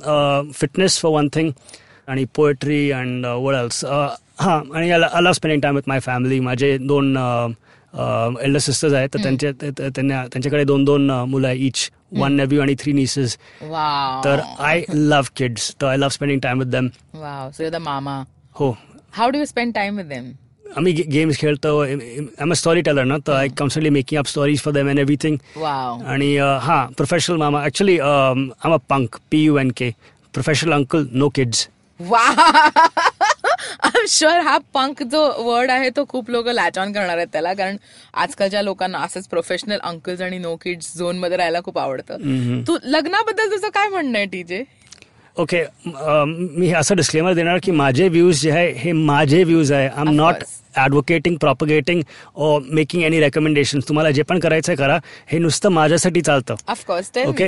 fitness 0.53 0.99
for 0.99 1.11
one 1.11 1.27
thing 1.33 1.51
आणि 2.07 2.25
पोएट्री 2.35 2.79
अँड 2.91 3.25
वड 3.25 3.55
एल्स 3.55 3.83
हां 4.39 4.59
आणि 4.75 4.89
I 4.91 4.97
love 4.97 5.31
spending 5.33 5.61
time 5.61 5.75
with 5.75 5.87
my 5.87 5.99
family 5.99 6.39
माझे 6.39 6.77
दोन 6.77 7.15
एल्डर 7.93 8.59
सिस्टर्स 8.59 8.93
आहेत. 8.93 9.09
तर 9.13 9.19
त्यांचे 9.23 9.51
ते- 9.51 9.71
ते- 9.77 9.89
त्यांना 9.95 10.25
त्यांच्याकडे 10.25 10.63
दोन 10.63 10.83
दोन 10.85 11.09
uh, 11.11 11.23
मुलं 11.27 11.47
आहे 11.47 11.57
इच 11.57 11.89
वन 12.13 12.33
नेव्ह्यू 12.33 12.61
आणि 12.61 12.75
थ्री 12.79 12.93
निसेस 12.93 13.37
वाव 13.61 14.21
तर 14.23 14.39
आय 14.59 14.83
लव्ह 14.89 15.29
किड्स 15.35 15.73
तर 15.81 15.87
I 15.87 15.97
love 15.97 16.09
spending 16.09 16.39
time 16.41 16.59
with 16.59 16.67
them 16.71 16.87
wow 17.13 17.49
so 17.51 17.69
the 17.69 17.75
मामा 17.81 18.21
हो. 18.55 18.75
How 19.13 19.29
do 19.29 19.39
you 19.39 19.45
spend 19.45 19.73
time 19.73 19.97
with 19.97 20.05
them 20.05 20.31
आम्ही 20.75 20.91
गेम्स 21.11 21.37
खेळतो 21.39 21.79
I 21.81 21.91
am 22.41 22.51
a 22.51 22.55
story 22.55 22.81
teller 22.81 23.03
ना 23.03 23.17
तर 23.27 23.33
I 23.33 23.47
constantly 23.57 23.89
making 23.89 24.19
up 24.19 24.27
stories 24.27 24.61
for 24.61 24.73
them 24.73 24.89
and 24.89 24.99
everything 24.99 25.37
आणि 25.63 26.35
हां 26.61 26.85
professional 26.97 27.37
मामा 27.37 27.63
actually 27.63 27.97
I'm 27.99 28.49
a 28.63 28.75
punk 28.89 29.15
P 29.31 29.43
U 29.43 29.57
N 29.57 29.71
K 29.77 29.89
professional 30.33 30.73
uncle 30.73 31.05
no 31.13 31.29
kids 31.35 31.67
वा 31.99 32.19
I 33.83 34.05
sure 34.09 34.39
हा 34.39 34.57
punk 34.73 35.01
जो 35.03 35.21
word 35.43 35.71
आहे 35.71 35.89
तो 35.95 36.03
खूप 36.09 36.29
लोक 36.29 36.47
लॅच 36.47 36.77
ऑन 36.79 36.91
करणार 36.93 37.17
आहेत 37.17 37.27
त्याला 37.31 37.53
कारण 37.53 37.77
आजकालच्या 38.13 38.61
लोकांना 38.61 38.99
असंच 39.03 39.27
प्रोफेशनल 39.27 39.79
अंकल्स 39.81 40.21
आणि 40.21 40.37
नो 40.37 40.55
किड्स 40.55 40.93
झोनमध्ये 40.97 41.37
राहायला 41.37 41.59
खूप 41.65 41.77
आवडतं. 41.77 42.61
तू 42.67 42.77
लग्नाबद्दल 42.83 43.51
तुझं 43.51 43.69
काय 43.73 43.87
म्हणणं 43.89 44.17
आहे 44.17 44.25
टीजे 44.25 44.63
ओके 45.39 45.63
मी 46.59 46.71
असं 46.73 46.95
डिस्क्लेमर 46.95 47.33
देणार 47.33 47.57
की 47.63 47.71
माझे 47.71 48.07
व्ह्यूज 48.09 48.41
जे 48.41 48.51
आहे 48.51 48.71
हे 48.77 48.91
माझे 48.91 49.43
व्ह्यूज 49.43 49.71
आहे. 49.71 49.87
I 49.87 50.01
am 50.01 50.09
not. 50.15 50.43
Advocating 50.75 51.35
propagating 51.41 52.01
और 52.37 52.61
मेकिंग 52.75 53.03
एनी 53.03 53.19
रेकमेंडेशन 53.19 53.79
तुम्हाला 53.87 54.11
जे 54.11 54.21
पण 54.29 54.39
करायचं 54.39 54.71
आहे 54.71 54.77
करा. 54.77 54.97
हे 55.31 55.37
नुसतं 55.39 55.69
माझ्यासाठी 55.71 56.21
चालतं. 56.21 56.55
ऑफकोर्स 56.67 57.11
ओके 57.27 57.45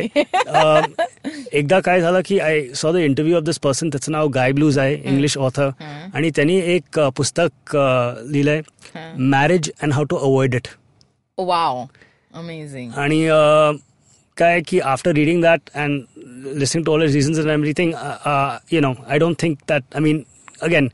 एकदा 1.58 1.80
काय 1.80 2.02
झालं 2.02 2.21
की 2.25 2.39
I 2.39 2.62
saw 2.75 2.91
the 2.91 2.95
interview 2.97 3.38
of 3.38 3.43
this 3.43 3.60
person 3.60 3.89
त्याचं 3.89 4.12
नाव 4.12 4.28
गाय 4.34 4.52
ब्लूज 4.52 4.80
आहे 4.80 4.95
इंग्लिश 4.95 5.38
ऑथर 5.38 5.69
आणि 6.13 6.30
त्यांनी 6.36 6.58
एक 6.75 6.99
पुस्तक 7.17 7.75
अ, 7.75 8.13
लिहिलंय 8.23 8.62
marriage 9.30 9.71
and 9.82 9.93
how 9.93 10.04
to 10.04 10.15
avoid 10.17 10.56
it 10.56 10.67
wow 11.38 11.84
amazing 12.34 12.91
आणि 12.97 13.25
काय 14.38 14.60
की 14.67 14.80
after 14.80 15.12
reading 15.12 15.41
that 15.41 15.69
and 15.75 16.02
listening 16.56 16.86
to 16.86 16.91
all 16.91 17.02
reasons 17.04 17.39
and 17.39 17.49
everything 17.49 17.93
you 18.73 18.82
know 18.82 18.93
I 19.10 19.19
don't 19.19 19.36
think 19.41 19.58
that 19.69 19.84
I 19.95 20.02
mean 20.02 20.21
again 20.62 20.88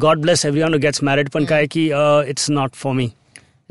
God 0.00 0.20
bless 0.20 0.44
every 0.46 0.62
one 0.62 0.74
gets 0.80 1.02
married 1.02 1.28
पण 1.30 1.44
काय 1.44 1.66
की 1.66 1.86
it's 2.28 2.50
not 2.50 2.74
for 2.74 2.92
me 2.92 3.08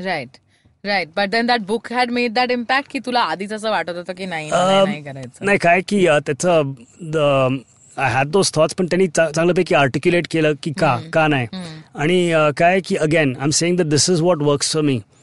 right 0.00 0.36
right 0.84 1.08
but 1.16 1.28
then 1.30 1.46
that 1.46 1.60
book 1.66 1.92
had 1.92 2.10
made 2.10 2.32
that 2.32 2.50
impact 2.50 2.90
की 2.90 2.98
तुला 2.98 3.20
आधीच 3.20 3.52
असं 3.52 3.70
वाटत 3.70 3.96
होतं 3.96 4.12
की 4.12 4.26
नाही 4.26 4.50
नाही 4.50 4.84
नाही 4.84 5.02
करायचं 5.02 5.44
नाही 5.46 5.58
काय 5.58 5.80
की 5.88 6.06
अ, 6.06 6.18
त्याचं 6.18 7.56
आय 7.96 8.10
हॅड 8.12 8.28
दोज 8.28 8.50
थॉट्स 8.54 8.74
पण 8.74 8.86
त्यांनी 8.86 9.06
चा- 9.06 9.30
चांगल्यापैकी 9.30 9.74
आर्टिक्युलेट 9.74 10.26
केलं 10.30 10.52
की 10.62 10.72
का 10.72 10.96
का 11.12 11.26
नाही 11.28 11.46
आणि 11.94 12.30
अ, 12.32 12.48
काय 12.56 12.80
की 12.80 12.96
again 12.98 13.34
I 13.36 13.44
am 13.44 13.50
saying 13.50 13.76
that 13.76 13.86
this 13.86 14.08
is 14.10 14.20
what 14.20 14.42
works 14.42 14.72
for 14.72 14.82
me 14.82 14.94
right 14.94 15.15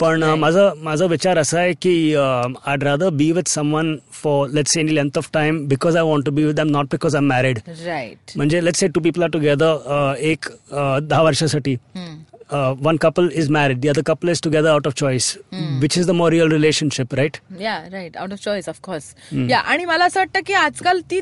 पण 0.00 0.22
माझा 0.38 0.68
माझा 0.82 1.06
विचार 1.06 1.38
असा 1.38 1.58
आहे 1.58 1.72
की 1.82 2.14
I 2.14 2.76
rather 2.82 3.08
be 3.12 3.30
with 3.32 3.48
someone 3.48 3.94
for 4.22 4.48
let's 4.48 4.76
any 4.78 4.94
length 4.94 5.18
of 5.18 5.28
time 5.32 5.64
because 5.68 5.96
I 5.96 6.02
want 6.02 6.26
to 6.26 6.32
be 6.32 6.44
with 6.44 6.54
them 6.54 6.70
not 6.70 6.86
because 6.92 7.16
I 7.16 7.22
married 7.22 7.58
right 7.84 8.36
म्हणजे 8.36 8.64
let's 8.64 8.80
say 8.80 8.88
two 8.88 9.00
people 9.00 9.22
are 9.22 9.28
together 9.32 10.14
एक 10.20 10.48
दहा 10.72 11.22
वर्षासाठी. 11.22 11.76
One 12.52 12.96
couple 12.96 13.28
is 13.32 13.50
married 13.50 13.80
the 13.80 13.88
other 13.88 14.02
couple 14.06 14.28
is 14.28 14.40
together 14.42 14.70
out 14.70 14.86
of 14.86 14.94
choice 14.96 15.36
which 15.80 15.98
is 15.98 16.06
the 16.06 16.10
more 16.12 16.30
real 16.32 16.52
relationship 16.52 17.14
right 17.14 17.36
yeah 17.60 17.78
right 17.92 18.16
out 18.16 18.32
of 18.32 18.38
choice 18.38 18.68
of course 18.68 19.14
yeah 19.48 19.58
आणि 19.60 19.84
मला 19.84 20.04
असं 20.04 20.20
वाटतं 20.20 20.40
की 20.46 20.52
आजकाल 20.56 21.00
ती 21.10 21.20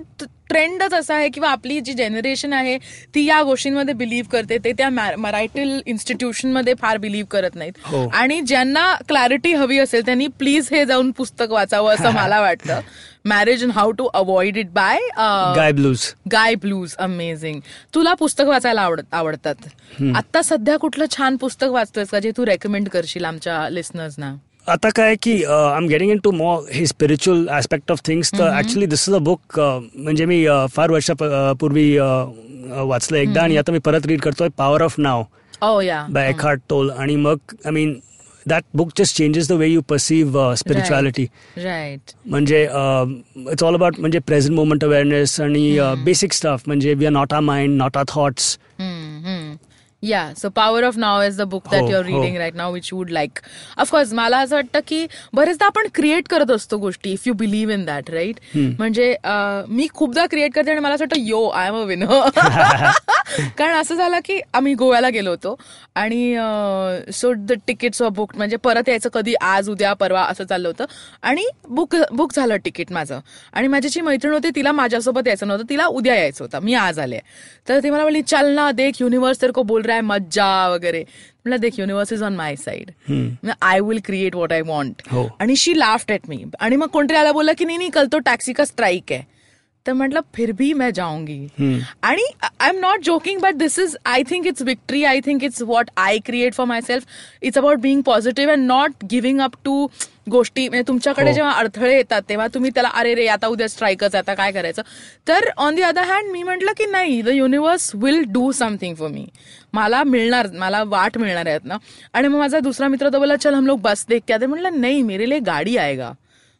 ट्रेंडच 0.48 0.94
असा 0.94 1.14
आहे 1.14 1.28
किंवा 1.28 1.48
आपली 1.48 1.78
जी 1.80 1.92
जनरेशन 1.92 2.52
आहे 2.52 2.76
ती 3.14 3.24
या 3.24 3.42
गोष्टींमध्ये 3.42 3.94
बिलीव्ह 3.94 4.28
करते 4.32 4.58
ते 4.58 4.72
त्या 4.72 4.88
मराठील 4.90 5.80
इन्स्टिट्यूशनमध्ये 5.86 6.74
फार 6.74 6.96
बिलीव्ह 6.96 7.26
करत 7.30 7.50
हो. 7.52 7.58
नाहीत 7.58 8.14
आणि 8.14 8.40
ज्यांना 8.40 8.92
क्लॅरिटी 9.08 9.52
हवी 9.52 9.78
असेल 9.78 10.06
त्यांनी 10.06 10.26
प्लीज 10.38 10.68
हे 10.72 10.84
जाऊन 10.84 11.10
पुस्तक 11.10 11.50
वाचावं 11.50 11.94
असं 11.94 12.10
मला 12.14 12.40
वाटतं. 12.40 12.80
Marriage 13.24 13.62
and 13.64 13.72
how 13.72 13.90
to 13.90 14.04
avoid 14.14 14.56
it 14.56 14.70
by 14.74 14.98
Guy 15.56 15.72
Blues 15.72 16.04
Guy 16.32 16.54
Blues 16.54 16.94
amazing 16.98 17.60
तुला 17.94 18.14
पुस्तक 18.14 18.46
वाचायला 18.46 18.82
आवडत 18.82 19.14
आवडतात. 19.14 19.54
आता 20.16 20.42
सध्या 20.42 20.76
कुठलं 20.76 21.04
छान 21.16 21.36
पुस्तक 21.36 21.68
वाचतोयस 21.68 22.08
का 22.10 22.18
जे 22.18 22.30
तू 22.36 22.46
रेकमेंड 22.46 22.88
करशील 22.88 23.24
आमच्या 23.24 23.68
लिस्नर्सना 23.70 24.34
आता 24.66 24.88
काय 24.96 25.14
की 25.22 25.32
I 25.44 25.76
am 25.76 25.86
getting 25.88 26.10
into 26.24 26.30
more 26.30 26.62
हे 26.72 26.86
स्पिरिच्युअल 26.86 27.46
ऍस्पेक्ट 27.48 27.92
ऑफ 27.92 28.00
थिंग्स 28.06 28.32
तर 28.32 28.58
actually 28.58 28.86
this 28.86 29.08
is 29.08 29.14
a 29.14 29.18
book 29.18 29.58
म्हणजे 29.60 30.24
मी 30.26 30.44
अ, 30.46 30.64
फार 30.72 30.90
वर्षापूर्वी 30.90 31.96
वाचलं. 31.98 33.16
एकदा 33.18 33.42
आणि 33.42 33.56
आता 33.56 33.72
मी 33.72 33.78
परत 33.78 34.06
रीड 34.06 34.20
करतोय 34.20 34.48
power 34.58 34.82
of 34.82 34.94
now 34.98 35.22
by 36.08 36.28
Eckhart 36.30 36.60
Tolle 36.68 36.90
आणि 36.90 37.16
मग 37.16 37.54
I 37.64 37.70
mean 37.70 37.98
that 38.48 38.64
book 38.74 38.94
just 38.94 39.16
changes 39.16 39.48
the 39.48 39.56
way 39.56 39.68
you 39.68 39.82
perceive 39.82 40.36
uh, 40.36 40.56
spirituality. 40.56 41.30
Right. 41.56 41.64
right. 41.64 42.14
Manje, 42.26 42.60
um, 42.74 43.24
it's 43.54 43.62
all 43.62 43.74
about 43.74 43.94
manje, 43.94 44.24
present 44.24 44.54
moment 44.54 44.82
awareness 44.82 45.38
and 45.38 45.56
mm. 45.56 45.78
uh, 45.78 45.96
hmm. 45.96 46.04
basic 46.04 46.32
stuff. 46.32 46.64
Manje, 46.64 46.96
we 46.98 47.06
are 47.06 47.16
not 47.18 47.32
our 47.32 47.42
mind, 47.42 47.78
not 47.78 47.96
our 47.96 48.04
thoughts. 48.04 48.58
Mm. 48.78 48.97
Yeah 50.02 50.22
so 50.36 50.48
power 50.48 50.84
of 50.84 50.96
now 50.96 51.22
is 51.22 51.38
the 51.38 51.42
book 51.42 51.68
that 51.70 51.90
your. 51.90 52.04
Reading 52.04 52.36
right 52.36 52.54
now 52.54 52.72
which 52.72 52.92
would 52.92 53.10
like 53.10 53.38
of course 53.78 54.12
मला 54.12 54.38
असं 54.38 54.56
वाटतं 54.56 54.80
की 54.86 55.06
बरेचदा 55.32 55.66
आपण 55.66 55.86
create 55.94 56.28
करत 56.28 56.50
असतो 56.50 56.78
गोष्टी 56.78 57.12
if 57.12 57.26
you 57.26 57.32
believe 57.34 57.74
in 57.74 57.84
that 57.84 58.10
right 58.10 58.56
म्हणजे 58.56 59.14
मी 59.68 59.86
खूपदा 59.94 60.26
क्रिएट 60.26 60.54
करते 60.54 60.70
आणि 60.70 60.80
मला 60.80 60.94
असं 60.94 61.04
वाटतं 61.04 61.26
yo 61.26 61.46
I 61.48 61.68
am 61.68 61.76
a 61.76 61.84
winner 61.84 62.28
कारण 63.58 63.74
असं 63.76 63.94
झालं 63.94 64.18
की 64.24 64.40
आम्ही 64.54 64.74
गोव्याला 64.74 65.08
गेलो 65.08 65.30
होतो 65.30 65.54
आणि 65.94 66.34
so 67.12 67.32
the 67.38 67.52
tickets 67.68 68.02
of 68.02 68.12
book 68.12 68.36
म्हणजे 68.36 68.56
परत 68.56 68.88
यायचं 68.88 69.08
कधी 69.14 69.34
आज 69.40 69.68
उद्या 69.70 69.92
परवा 69.92 70.22
असं 70.22 70.44
चाललं 70.44 70.68
होतं. 70.68 70.84
आणि 71.22 71.44
बुक 71.68 71.96
बुक 72.12 72.32
झालं 72.36 72.56
तिकीट 72.64 72.92
माझं. 72.92 73.18
आणि 73.52 73.68
माझी 73.68 73.88
जी 73.88 74.00
मैत्रीण 74.00 74.32
होती 74.32 74.50
तिला 74.56 74.72
माझ्यासोबत 74.72 75.26
यायचं 75.26 75.48
नव्हतं. 75.48 75.68
तिला 75.70 75.86
उद्या 75.86 76.14
यायचं 76.14 76.44
होतं. 76.44 76.58
मी 76.62 76.74
आज 76.74 76.98
आले. 76.98 77.18
तर 77.68 77.80
ती 77.82 77.90
मला 77.90 78.02
म्हणली 78.02 78.22
चल 78.22 78.50
ना 78.54 78.70
देख 78.72 79.00
युनिवर्स 79.00 79.40
तेरे 79.42 79.52
को 79.52 79.62
बोल 79.62 79.82
रहा 79.88 79.96
है 79.96 80.02
मज्जा 80.04 80.68
वगैरे. 80.68 81.00
म्हटलं 81.00 81.60
देख 81.60 81.78
universe 81.78 82.12
is 82.12 82.22
on 82.22 82.36
my 82.36 82.56
side 82.56 82.90
I 83.62 83.80
will 83.80 84.00
create 84.04 84.34
what 84.34 84.52
I 84.52 84.62
want. 84.62 85.02
आणि 85.40 85.56
शी 85.56 85.78
लाफ्ट 85.78 86.10
एट 86.10 86.28
मी 86.28 86.44
आणि 86.60 86.76
मग 86.76 86.88
कोणतरी 86.88 87.16
आला 87.16 87.32
बोलला 87.32 87.52
की 87.52 87.64
नाही 87.64 87.78
नाही 87.78 87.90
कल 87.90 88.06
तो 88.06 88.18
टॅक्सी 88.18 88.52
का 88.52 88.64
स्ट्राईक 88.64 89.12
आहे? 89.12 89.22
तर 89.88 89.92
म्हटलं 89.94 90.20
फिर 90.34 90.52
भी 90.52 90.72
मैं 90.74 90.90
जाऊंगी. 90.94 91.78
आणि 92.02 92.24
I 92.42 92.68
am 92.68 92.78
not 92.80 93.04
joking 93.04 93.40
but 93.40 93.54
this 93.56 93.78
is 93.78 93.96
I 94.06 94.22
think 94.30 94.46
it's 94.46 94.62
victory 94.62 95.02
I 95.04 95.20
think 95.26 95.44
it's 95.44 95.62
what 95.62 95.90
I 95.96 96.18
create 96.26 96.54
for 96.54 96.66
myself 96.86 97.04
it's 97.42 97.58
about 97.58 97.78
being 97.80 98.02
positive 98.02 98.52
and 98.52 98.66
not 98.66 99.04
giving 99.10 99.40
up 99.40 99.54
to 99.64 99.86
गोष्टी. 100.30 100.68
म्हणजे 100.68 100.86
तुमच्याकडे 100.88 101.28
हो. 101.28 101.34
जेव्हा 101.34 101.52
अडथळे 101.52 101.94
येतात 101.94 102.22
तेव्हा 102.28 102.46
तुम्ही 102.54 102.70
त्याला 102.74 102.88
अरे 102.94 103.14
रे 103.14 103.26
आता 103.28 103.46
उद्या 103.46 103.68
स्ट्राईकच 103.68 104.14
आहे, 104.14 104.22
आता 104.22 104.34
काय 104.34 104.52
करायचं? 104.52 104.82
तर 105.28 105.48
ऑन 105.56 105.74
दी 105.74 105.82
अदर 105.82 106.04
हँड 106.06 106.30
मी 106.32 106.42
म्हटलं 106.42 106.72
की 106.78 106.86
नाही 106.90 107.20
the 107.22 107.28
universe 107.28 107.90
will 107.94 108.22
do 108.32 108.50
something 108.52 108.94
for 108.94 109.08
me 109.10 109.26
मला 109.72 110.02
मिळणार 110.04 110.46
मला 110.58 110.82
वाट 110.86 111.18
मिळणार 111.18 111.46
आहेत 111.46 111.64
ना 111.64 111.76
आणि 112.12 112.28
मग 112.28 112.38
माझा 112.38 112.60
दुसरा 112.60 112.88
मित्र 112.88 113.08
तो 113.12 113.18
बोला 113.18 113.36
चल 113.36 113.54
हम 113.54 113.66
लोग 113.66 113.80
बस 113.82 114.04
देख 114.08 114.22
क्या 114.26 114.36
ते 114.40 114.46
म्हटलं 114.46 114.80
नाही 114.80 115.02
मेरे 115.02 115.28
लिए 115.28 115.38
गाडी 115.46 115.76
आएगा. 115.76 116.12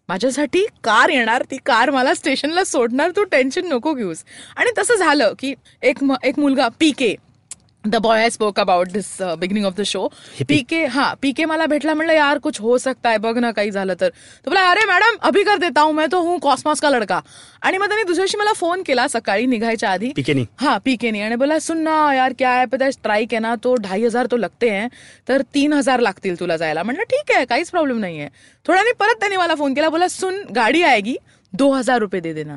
माझ्यासाठी 0.08 0.66
कार 0.84 1.08
येणार 1.08 1.42
ती 1.50 1.56
कार 1.66 1.90
मला 1.90 2.14
स्टेशनला 2.14 2.64
सोडणार 2.64 3.10
तू 3.10 3.24
टेन्शन 3.24 3.72
नको 3.72 3.94
घेऊस. 3.94 4.24
आणि 4.56 4.70
तसं 4.78 4.94
झालं 4.94 5.32
की 5.38 5.54
एक 5.82 6.02
म- 6.02 6.14
एक 6.24 6.38
मुलगा 6.38 6.68
P 6.68 6.90
K 6.90 7.14
the 7.90 7.96
boy 7.96 8.20
I 8.20 8.30
spoke 8.30 8.60
about 8.60 8.88
this 8.92 9.06
beginning 9.38 9.66
of 9.66 9.76
the 9.76 9.82
show 9.82 10.06
PK 10.48 10.84
हा 10.86 11.12
पीके 11.22 11.44
मला 11.44 11.66
भेटला 11.66 11.94
म्हणलं 11.94 12.12
यार 12.12 12.38
कुछ 12.38 12.60
हो 12.60 12.78
सकता 12.78 13.10
है 13.10 13.18
बघ 13.18 13.36
ना 13.38 13.50
काही 13.50 13.70
झालं 13.70 13.94
तर. 14.00 14.08
तो 14.44 14.50
बोला 14.50 14.68
अरे 14.70 14.84
मॅडम 14.86 15.16
अभी 15.28 15.42
कर 15.44 15.58
देता 15.58 15.80
हूं 15.80 15.92
मैं 15.92 16.06
तो 16.12 16.20
हूं 16.22 16.38
कॉस्मॉस 16.38 16.80
का 16.80 16.90
लड़का. 16.90 17.20
आणि 17.62 17.78
मग 17.78 17.88
त्याने 17.88 18.02
दुसऱ्या 18.02 18.24
दिवशी 18.24 18.38
मला 18.38 18.52
फोन 18.52 18.82
केला 18.86 19.06
सकाळी 19.08 19.46
निघायच्या 19.46 19.90
आधी. 19.90 20.12
पिकेनी 20.16 20.44
हाँ 20.60 20.78
पीके 20.84 21.10
नहीं 21.10 21.22
आणि 21.22 21.36
बोला 21.36 21.58
सुन 21.58 21.82
ना 21.82 22.12
यार 22.14 22.32
क्या 22.38 22.52
है 22.52 22.64
पता 22.66 22.84
है 22.84 22.92
स्ट्राइक 22.92 23.34
है 23.34 23.40
ना 23.40 23.54
तो 23.64 23.74
ढाई 23.82 24.04
हजार 24.04 24.26
तो 24.30 24.36
लगते 24.36 24.70
हैं 24.70 24.88
तर 25.28 25.42
तीन 25.54 25.72
हजार 25.72 26.00
लागतील 26.00 26.40
तुला 26.40 26.56
जायला. 26.56 26.82
म्हणलं 26.82 27.02
ठीक 27.04 27.32
आहे 27.36 27.44
काहीच 27.44 27.70
प्रॉब्लेम 27.70 27.98
नाहीये. 27.98 28.28
थोड्याने 28.66 28.92
परत 29.00 29.20
त्याने 29.20 29.36
मला 29.36 29.54
फोन 29.54 29.74
केला 29.74 29.88
बोला 29.88 30.08
सुन 30.08 30.42
गाडी 30.56 30.82
आएगी 30.82 31.16
दो 31.52 31.72
हजार 31.72 31.98
रुपये 32.00 32.20
दे 32.20 32.32
देना. 32.32 32.56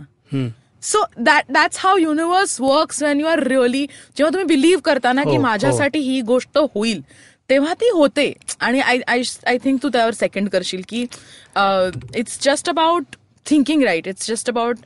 So 0.84 1.04
that 1.18 1.52
that's 1.52 1.78
how 1.80 1.98
universe 1.98 2.60
works 2.62 3.02
when 3.04 3.20
you 3.20 3.28
are 3.28 3.44
really 3.44 3.86
जेव्हा 4.18 4.30
तुम्ही 4.30 4.46
बिलीव्ह 4.46 4.82
करता 4.82 5.12
ना 5.14 5.24
की 5.24 5.30
हो, 5.30 5.36
हो. 5.36 5.42
माझ्यासाठी 5.42 6.00
ही 6.00 6.22
गोष्ट 6.22 6.58
होईल 6.76 7.02
तेव्हा 7.50 7.74
ती 7.74 7.90
होते 7.90 8.32
आणि 8.60 8.80
आय 8.80 9.00
आय 9.08 9.22
आय 9.48 9.58
थिंक 9.64 9.82
तू 9.84 9.90
त्यावर 9.90 10.14
सेकंड 10.14 10.50
करशील 10.50 10.82
की 10.90 11.02
it's 12.16 12.40
just 12.42 12.70
about 12.70 13.16
thinking 13.46 13.84
right 13.84 14.08
it's 14.08 14.28
just 14.28 14.50
about 14.50 14.78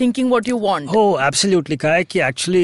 thinking 0.00 0.30
what 0.30 0.48
you 0.48 0.56
want 0.58 0.88
हो 0.90 1.00
ऍब्सल्युटली 1.22 1.76
काय 1.76 2.04
की 2.10 2.20
actually 2.26 2.62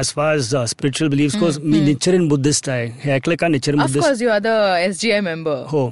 as 0.00 0.12
far 0.16 0.36
as 0.36 0.54
spiritual 0.68 1.10
believe 1.10 1.38
course 1.40 1.58
me 1.62 1.80
nature 1.80 2.14
in 2.14 2.28
Buddhist 2.28 2.68
आहे 2.68 2.86
हे 3.04 3.10
ऐकलं 3.12 3.36
का 3.40 3.48
Nichiren 3.72 3.78
Buddhist 3.80 3.98
of course 3.98 4.22
you 4.22 4.30
are 4.30 4.40
the 4.40 4.54
S 4.86 5.00
G 5.00 5.10
I 5.10 5.20
member 5.28 5.64
हो 5.72 5.90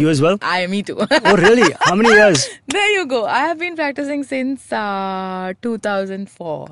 you 0.00 0.08
as 0.10 0.22
well 0.22 0.36
I 0.52 0.66
me 0.66 0.82
too 0.90 0.94
Oh, 0.94 1.36
really? 1.42 1.68
How 1.86 1.94
many 2.00 2.12
years? 2.18 2.42
There 2.74 2.90
you 2.94 3.04
go. 3.12 3.18
I 3.38 3.40
have 3.46 3.58
been 3.62 3.76
practicing 3.80 4.22
since 4.32 4.72
uh, 4.80 5.52
2004. 5.66 6.68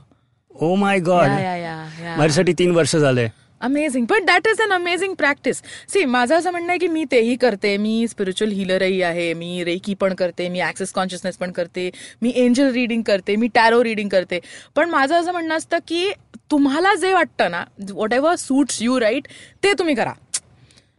Oh 0.55 0.76
my 0.83 0.98
God. 1.09 1.26
Yeah, 1.26 1.40
yeah, 1.40 1.57
yeah, 1.62 1.81
yeah. 2.02 2.18
माझ्यासाठी 2.18 2.52
तीन 2.59 2.70
वर्ष 2.81 2.96
झाले 2.96 3.26
amazing 3.62 4.06
पण 4.06 4.26
that 4.26 4.47
is 4.47 4.62
an 4.62 4.74
amazing 4.74 5.13
practice 5.13 5.62
see 5.89 6.06
माझं 6.06 6.36
असं 6.36 6.52
म्हणणं 6.52 6.69
आहे 6.69 6.80
की 6.80 6.88
मी 6.88 7.04
तेही 7.12 7.36
करते 7.36 7.76
मी 7.78 8.08
स्पिरिच्युअल 8.08 8.54
हिलरही 8.54 9.02
आहे 9.02 9.34
मी 9.34 9.63
रेकी 9.63 9.93
पण 9.93 10.13
करते 10.13 10.50
मी 10.50 10.62
ऍक्सेस 10.62 10.91
कॉन्शियसनेस 10.91 11.38
पण 11.38 11.52
करते 11.52 11.89
मी 12.21 12.32
एंजल 12.36 12.71
रिडिंग 12.71 13.02
करते 13.02 13.36
मी 13.36 13.47
टॅरो 13.56 13.84
रिडिंग 13.84 14.10
करते. 14.10 14.39
पण 14.76 14.89
माझं 14.89 15.15
असं 15.15 15.32
म्हणणं 15.32 15.56
असतं 15.56 15.78
की 15.88 16.12
तुम्हाला 16.52 16.93
जे 16.95 17.13
वाटतं 17.13 17.52
ना 17.52 17.63
what 17.91 18.13
ever 18.13 18.36
suits 18.36 18.82
you 18.82 19.00
right 19.00 19.28
ते 19.63 19.74
तुम्ही 19.80 19.95
करा. 19.95 20.13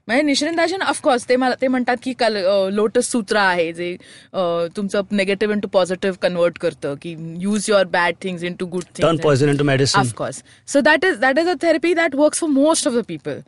म्हणजे 0.09 0.23
निश्चिंताशन 0.23 0.83
ऑफकोर्स 0.83 1.29
ते 1.29 1.37
मला 1.37 1.55
ते 1.61 1.69
म्हणतात 1.69 1.97
की 2.03 2.13
कल 2.19 2.37
लोटस 2.75 3.11
सूत्र 3.11 3.37
आहे 3.37 3.73
जे 3.73 3.93
अ, 4.33 4.41
तुमचं 4.77 5.03
negative 5.17 5.55
in 5.55 5.61
to 5.61 5.69
positive 5.73 6.17
convert 6.23 6.59
करतं 6.61 6.95
की 7.03 7.15
use 7.41 7.67
your 7.69 7.85
bad 7.93 8.15
things 8.23 8.43
into 8.61 8.67
good 8.67 8.83
turn 8.97 9.07
things 9.09 9.23
poison 9.25 9.49
into 9.57 9.65
medicine 9.65 10.03
Of 10.03 10.15
course. 10.23 10.41
So 10.69 10.83
that 10.89 11.05
is 11.11 11.21
that 11.27 11.39
is 11.45 11.53
a 11.53 11.57
therapy 11.67 11.95
that 12.01 12.17
works 12.23 12.43
for 12.45 12.49
most 12.57 12.91
of 12.91 12.99
the 13.01 13.05
people. 13.13 13.43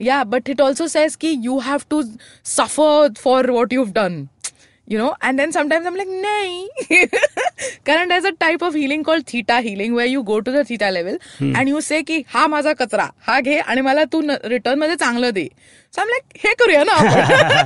Yeah, 0.00 0.24
but 0.32 0.48
it 0.52 0.60
also 0.64 0.86
says 0.90 1.14
ki 1.22 1.30
you 1.44 1.54
have 1.68 1.84
to 1.92 2.00
You 4.90 4.96
know, 4.96 5.14
and 5.20 5.38
then 5.38 5.52
sometimes 5.52 5.86
I'm 5.86 5.96
like, 5.96 6.08
nay. 6.08 6.68
Karan 7.84 8.08
there's 8.08 8.24
a 8.24 8.32
type 8.32 8.62
of 8.62 8.74
healing 8.74 9.04
called 9.04 9.26
theta 9.26 9.60
healing 9.60 9.94
where 9.94 10.06
you 10.06 10.22
go 10.22 10.40
to 10.40 10.50
the 10.50 10.64
theta 10.64 10.90
level 10.90 11.18
and 11.40 11.68
you 11.68 11.80
say 11.80 12.02
की 12.02 12.24
हा 12.28 12.46
माझा 12.46 12.72
कचरा 12.72 13.08
हा 13.26 13.38
घे 13.40 13.58
आणि 13.58 13.80
मला 13.80 14.04
तू 14.12 14.20
रिटर्नमध्ये 14.44 14.96
चांगलं 14.96 15.30
दे 15.34 15.46
सो 15.94 16.00
आम 16.00 16.08
लाईक 16.08 16.38
हे 16.44 16.52
करूया 16.58 16.84
ना 16.84 17.64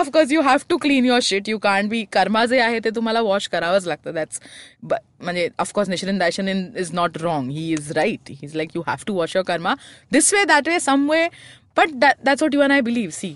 of course 0.00 0.32
you 0.32 0.40
have 0.42 0.58
to 0.70 0.76
clean 0.82 1.04
your 1.04 1.20
shit 1.22 1.48
you 1.48 1.58
can't 1.58 1.88
be 1.90 2.04
karma 2.12 2.44
जे 2.46 2.60
आहे 2.60 2.78
ते 2.84 2.90
तुम्हाला 2.96 3.20
वॉश 3.20 3.48
करावंच 3.48 3.86
लागतं 3.86 4.14
दॅट्स 4.14 4.40
म्हणजे 4.84 5.48
of course 5.58 5.88
Nichiren 5.88 6.18
Daishonin 6.18 6.48
in 6.48 6.66
is 6.78 6.92
not 6.94 7.18
wrong 7.22 7.50
he 7.50 7.70
is 7.72 7.90
right 7.96 8.30
he 8.30 8.36
is 8.42 8.56
like 8.56 8.76
you 8.76 8.82
have 8.86 9.04
to 9.06 9.14
wash 9.14 9.36
your 9.36 9.46
karma 9.46 9.74
this 10.12 10.32
way 10.34 10.44
that 10.44 10.68
way 10.68 10.80
some 10.80 11.10
way 11.10 11.26
but 11.76 11.94
that's 11.94 12.42
what 12.42 12.54
you 12.54 12.60
and 12.60 12.70
I 12.70 12.80
believe 12.80 13.12
see 13.12 13.34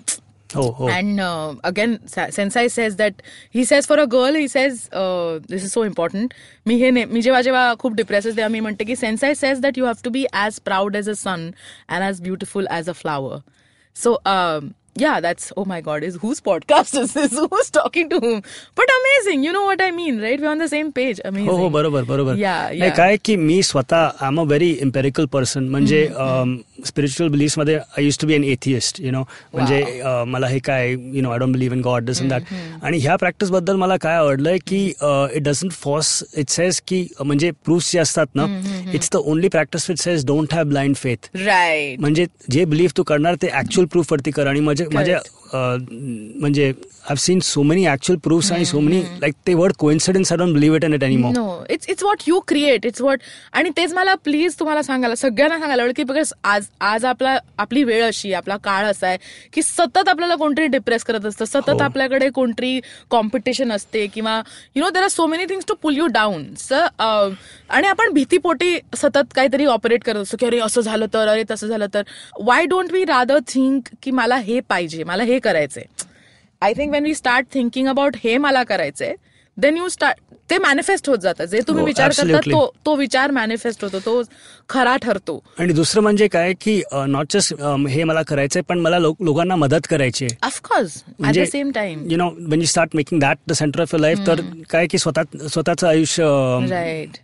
हो 0.56 0.62
हो 0.78 0.88
and 0.88 1.20
uh, 1.20 1.54
again, 1.70 1.94
Sa- 2.06 2.28
Sensei 2.36 2.64
says 2.68 2.96
that 2.96 3.22
he 3.56 3.64
says 3.70 3.86
for 3.92 3.98
a 4.02 4.06
girl, 4.06 4.34
he 4.34 4.46
says 4.48 4.82
uh, 5.02 5.38
this 5.48 5.64
is 5.68 5.72
so 5.72 5.82
important. 5.88 6.34
मी 6.66 6.78
हे 6.80 6.90
ने- 6.90 7.06
मी 7.12 7.22
जेव्हा 7.22 7.40
जेव्हा 7.42 7.74
खूप 7.74 7.94
depress 7.94 8.26
तेव्हा 8.26 8.48
मी 8.48 8.60
म्हणते 8.60 8.84
की 8.84 8.96
sensei 8.96 9.34
says 9.34 9.60
that 9.60 9.78
you 9.78 9.86
have 9.86 10.04
to 10.04 10.10
be 10.10 10.24
as 10.32 10.60
proud 10.64 10.96
as 10.96 11.10
a 11.10 11.14
sun 11.22 11.50
and 11.88 12.02
as 12.02 12.20
beautiful 12.22 12.66
as 12.70 12.88
a 12.88 12.92
flower 13.02 13.38
so 13.96 14.14
yeah 14.96 15.14
that's 15.20 15.52
oh 15.57 15.64
my 15.64 15.80
god 15.80 16.04
is 16.04 16.16
whose 16.16 16.40
podcast 16.40 16.96
is 16.98 17.12
this? 17.14 17.33
Who's 17.52 17.70
talking 17.70 18.09
to 18.11 18.18
whom? 18.20 18.42
But 18.76 18.90
amazing 18.96 19.42
you 19.44 19.52
know 19.52 19.62
what 19.64 19.80
i 19.80 19.90
mean 19.90 20.20
right? 20.20 20.40
We're 20.40 20.50
on 20.50 20.59
the 20.59 20.68
same 20.68 20.92
page 20.92 21.20
amazing. 21.24 21.48
हो 21.50 21.57
हो 21.57 21.68
बरोबर 21.70 22.04
बरोबर. 22.04 22.37
Yeah 22.37 22.70
yeah. 22.72 22.96
काय 22.96 23.16
की 23.24 23.37
मी 23.37 23.62
स्वतः 23.62 23.96
I 23.96 24.28
am 24.28 24.40
a 24.40 24.42
very 24.44 24.70
empirical 24.87 25.26
person 25.33 25.68
म्हणजे 25.68 26.02
spiritual 26.87 27.30
बिलीफमध्ये 27.33 27.76
I 27.76 28.04
use 28.04 28.18
to 28.18 28.26
be 28.26 28.35
an 28.35 28.44
atheist 28.44 29.00
you 29.00 29.11
know 29.12 29.22
म्हणजे 29.54 29.80
अं, 29.83 30.24
मला 30.28 30.46
हे 30.46 30.59
काय 30.59 30.90
you 30.90 31.22
know 31.22 31.30
I 31.30 31.38
don't 31.38 31.52
believe 31.52 31.76
in 31.76 31.83
God 31.83 32.04
this 32.04 32.22
that 32.22 32.52
आणि 32.83 32.98
ह्या 32.98 33.16
प्रॅक्टिसबद्दल 33.16 33.76
मला 33.76 33.96
काय 33.96 34.16
आवडलंय 34.16 34.59
की 34.66 34.85
it 34.87 35.42
doesn't 35.42 35.72
force 35.72 36.22
it 36.37 36.50
says 36.50 36.80
की 36.88 37.00
अं, 37.20 37.26
म्हणजे 37.26 37.50
प्रूफ्स 37.64 37.92
जे 37.92 37.98
असतात 37.98 38.26
ना 38.35 38.46
it's 38.94 39.11
the 39.12 39.16
only 39.24 39.48
practice 39.48 39.90
which 39.90 40.02
says 40.02 40.26
don't 40.26 40.54
have 40.54 40.64
blind 40.68 40.96
faith 40.96 41.28
right. 41.37 42.00
म्हणजे 42.00 42.26
जे 42.50 42.64
बिलीफ 42.64 42.92
तू 42.96 43.02
करणार 43.02 43.35
ते 43.42 43.48
ऍक्च्युअल 43.59 43.87
प्रूफ 43.87 44.12
वरती 44.12 44.30
कर. 44.30 44.46
आणि 44.46 44.61
माझे 44.92 45.12
माझे 45.12 45.12
अं, 45.12 45.43
म्हणजे 45.54 46.72
I 47.10 47.16
seen 47.16 47.38
so 47.40 47.62
many 47.62 47.86
actual 47.86 48.18
proofs 48.18 48.50
आणि 48.52 48.64
सो 48.64 48.80
मेनी 48.80 49.00
लाईक 49.20 49.34
ते 49.46 49.54
word 49.54 49.72
coincidence 49.78 50.32
I 50.32 50.38
don't 50.38 50.52
believe 50.54 50.76
it 50.76 50.84
in 50.84 50.94
it 50.94 51.04
more 51.18 51.32
no 51.32 51.64
it's 51.70 51.88
it's 51.90 52.02
what 52.04 52.22
you 52.26 52.38
create 52.48 52.86
it's 52.86 53.00
what 53.00 53.20
आणि 53.52 53.70
तेच 53.76 53.92
मला 53.94 54.14
प्लीज 54.24 54.58
तुम्हाला 54.60 54.82
सांगायला 54.82 55.14
सगळ्यांना 55.14 55.58
सांगायला 55.58 55.82
आवडेल 55.82 55.94
की 55.96 56.04
बिकॉज 56.04 56.32
आज 56.44 56.66
आज 56.82 57.04
आपला 57.04 57.36
आपली 57.58 57.82
वेळ 57.84 58.04
अशी 58.04 58.32
आपला 58.32 58.56
काळ 58.56 58.86
असा 58.86 59.06
आहे 59.06 59.18
की 59.52 59.62
सतत 59.62 60.08
आपल्याला 60.08 60.34
कोणतरी 60.34 60.66
डिप्रेस 60.66 61.04
करत 61.04 61.26
असतं 61.26 61.44
सतत 61.44 61.70
हो. 61.70 61.78
आपल्याकडे 61.78 62.28
कोणतरी 62.30 62.80
कॉम्पिटिशन 63.10 63.72
असते 63.72 64.06
किंवा 64.06 64.40
you 64.76 64.82
know 64.82 64.90
there 64.90 65.02
are 65.02 65.08
so 65.08 65.26
many 65.26 65.44
things 65.44 65.66
to 65.68 65.74
pull 65.82 65.96
you 65.96 66.06
down 66.06 66.44
स 66.58 66.72
आणि 67.70 67.86
आपण 67.86 68.12
भीतीपोटी 68.12 68.78
सतत 68.96 69.34
काहीतरी 69.34 69.66
ऑपरेट 69.66 70.04
करत 70.04 70.22
असतो 70.22 70.36
की 70.40 70.46
अरे 70.46 70.58
असं 70.60 70.80
झालं 70.80 71.06
तर 71.14 71.28
अरे 71.28 71.42
तसं 71.50 71.66
झालं 71.66 71.86
तर. 71.94 72.02
Why 72.40 72.66
don't 72.66 72.92
we 72.92 73.04
rather 73.04 73.38
think 73.48 73.88
की 74.02 74.10
मला 74.10 74.36
हे 74.36 74.60
पाहिजे 74.60 75.04
मला 75.04 75.22
हे 75.22 75.38
करायचंय 75.44 75.85
I 76.62 76.72
think 76.72 76.92
when 76.92 77.04
we 77.04 77.14
start 77.14 77.46
thinking 77.54 77.88
about 77.88 78.16
हे 78.24 78.37
मला 78.38 78.62
करायचंय 78.62 79.14
देन 79.57 79.76
यू 79.76 79.88
स्टार्ट 79.88 80.20
ते 80.50 80.57
मॅनिफेस्ट 80.59 81.09
होत 81.09 81.18
जातं. 81.18 81.44
जे 81.44 81.61
तुम्ही 81.68 81.80
हो, 81.80 81.87
विचार 81.87 82.11
करता. 82.11 82.38
तो 82.50 82.74
तो 82.87 82.94
विचार 82.96 83.30
मॅनिफेस्ट 83.30 83.85
होतो 83.85 83.98
तो 83.98 84.22
खरा 84.68 84.96
ठरतो. 84.96 85.37
आणि 85.59 85.72
दुसरं 85.72 86.02
म्हणजे 86.02 86.26
काय 86.28 86.52
की 86.61 86.80
नॉट 87.09 87.33
जस्ट 87.33 87.54
हे 87.88 88.04
मला 88.04 88.22
करायचंय 88.22 88.62
पण 88.62 88.78
मला 88.78 88.98
लोक- 88.98 89.24
लोकांना 89.24 89.57
मदत 89.57 89.87
करायची 89.90 90.26
ऑफकोर्स 90.42 90.96
ऍट 91.09 91.14
म्हणजे 91.18 91.44
the 91.44 91.48
same 91.48 91.70
time 91.74 92.07
you 92.11 92.16
know 92.16 92.28
when 92.40 92.61
you 92.61 92.66
start 92.66 92.96
making 92.96 93.20
that 93.20 93.38
the 93.48 93.52
centre 93.52 93.80
of 93.80 93.94
your 93.94 94.00
life 94.00 94.26
तर 94.26 94.40
काय 94.70 94.87
की 94.87 94.98
स्वतः 94.98 95.46
स्वतःचं 95.48 95.87
आयुष्य 95.88 96.24
right 96.70 97.16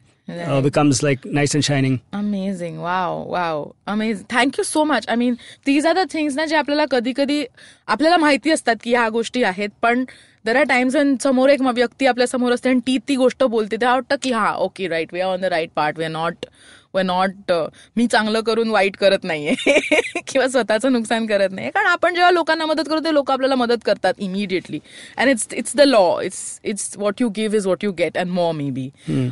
becomes 0.62 1.02
like 1.04 1.26
nice 1.26 1.54
and 1.56 1.64
shining 1.64 1.96
amazing 2.12 2.78
wow 2.78 3.22
wow 3.30 3.64
amazing 3.86 4.24
thank you 4.30 4.64
so 4.64 4.84
much 4.84 5.08
I 5.08 5.16
mean 5.16 5.34
these 5.66 5.86
are 5.86 5.94
the 5.94 6.06
things 6.12 6.36
ना 6.36 6.46
जे 6.46 6.56
आपल्याला 6.56 6.84
कधी 6.90 7.12
कधी 7.16 7.44
आपल्याला 7.88 8.16
माहिती 8.16 8.50
असतात 8.50 8.76
की 8.82 8.90
ह्या 8.90 9.08
गोष्टी 9.08 9.42
आहेत 9.42 9.70
पण 9.82 10.04
दर 10.44 10.56
आर 10.56 10.64
टाइम्स 10.64 10.96
समोर 11.22 11.50
एक 11.50 11.62
व्यक्ती 11.62 12.06
आपल्यासमोर 12.06 12.52
असते 12.52 12.68
आणि 12.68 12.80
ती 12.86 12.98
ती 13.08 13.16
गोष्ट 13.16 13.42
बोलते 13.44 13.76
तेव्हा 13.76 13.94
वाटतं 13.94 14.16
की 14.22 14.32
हा 14.32 14.52
okay 14.56 14.88
right 14.88 15.12
we 15.12 15.20
are 15.20 15.28
on 15.28 15.40
the 15.40 15.44
right 15.44 15.70
part 15.76 15.98
we 15.98 16.04
are 16.04 16.10
not 16.10 16.46
we 16.94 17.02
not 17.02 17.52
मी 17.96 18.06
चांगलं 18.06 18.40
करून 18.40 18.70
वाईट 18.70 18.96
करत 18.96 19.24
नाहीये. 19.24 19.54
किंवा 20.26 20.46
स्वतःचं 20.48 20.92
नुकसान 20.92 21.26
करत 21.26 21.52
नाही 21.52 21.70
कारण 21.70 21.86
आपण 21.86 22.14
जेव्हा 22.14 22.30
लोकांना 22.30 22.66
मदत 22.66 22.88
करतो 22.88 23.04
ते 23.04 23.14
लोक 23.14 23.30
आपल्याला 23.30 23.54
मदत 23.54 23.84
करतात 23.84 24.14
immediately 24.18 24.78
and 25.16 25.30
it's 25.30 25.46
it's 25.52 25.76
the 25.76 25.80
law 25.80 26.20
it's 26.22 26.60
it's 26.64 26.92
what 26.96 27.20
you 27.20 27.28
give 27.28 27.56
is 27.56 27.66
what 27.66 27.84
you 27.84 27.92
get 27.92 28.18
and 28.18 28.30
more 28.30 28.52
maybe 28.70 28.90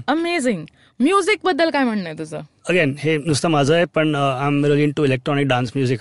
amazing 0.09 0.65
म्युझिकबद्दल 1.01 1.71
काय 1.71 1.85
म्हणणं 1.85 2.05
आहे 2.05 2.19
तुझं? 2.19 2.41
अगेन 2.69 2.95
हे 2.99 3.17
नुसतं 3.17 3.49
माझं 3.49 3.75
आहे 3.75 3.85
पण 3.95 4.15
I 4.15 4.47
am 4.47 4.65
into 4.97 5.05
electronic 5.05 5.47
dance 5.49 5.73
music 5.75 5.99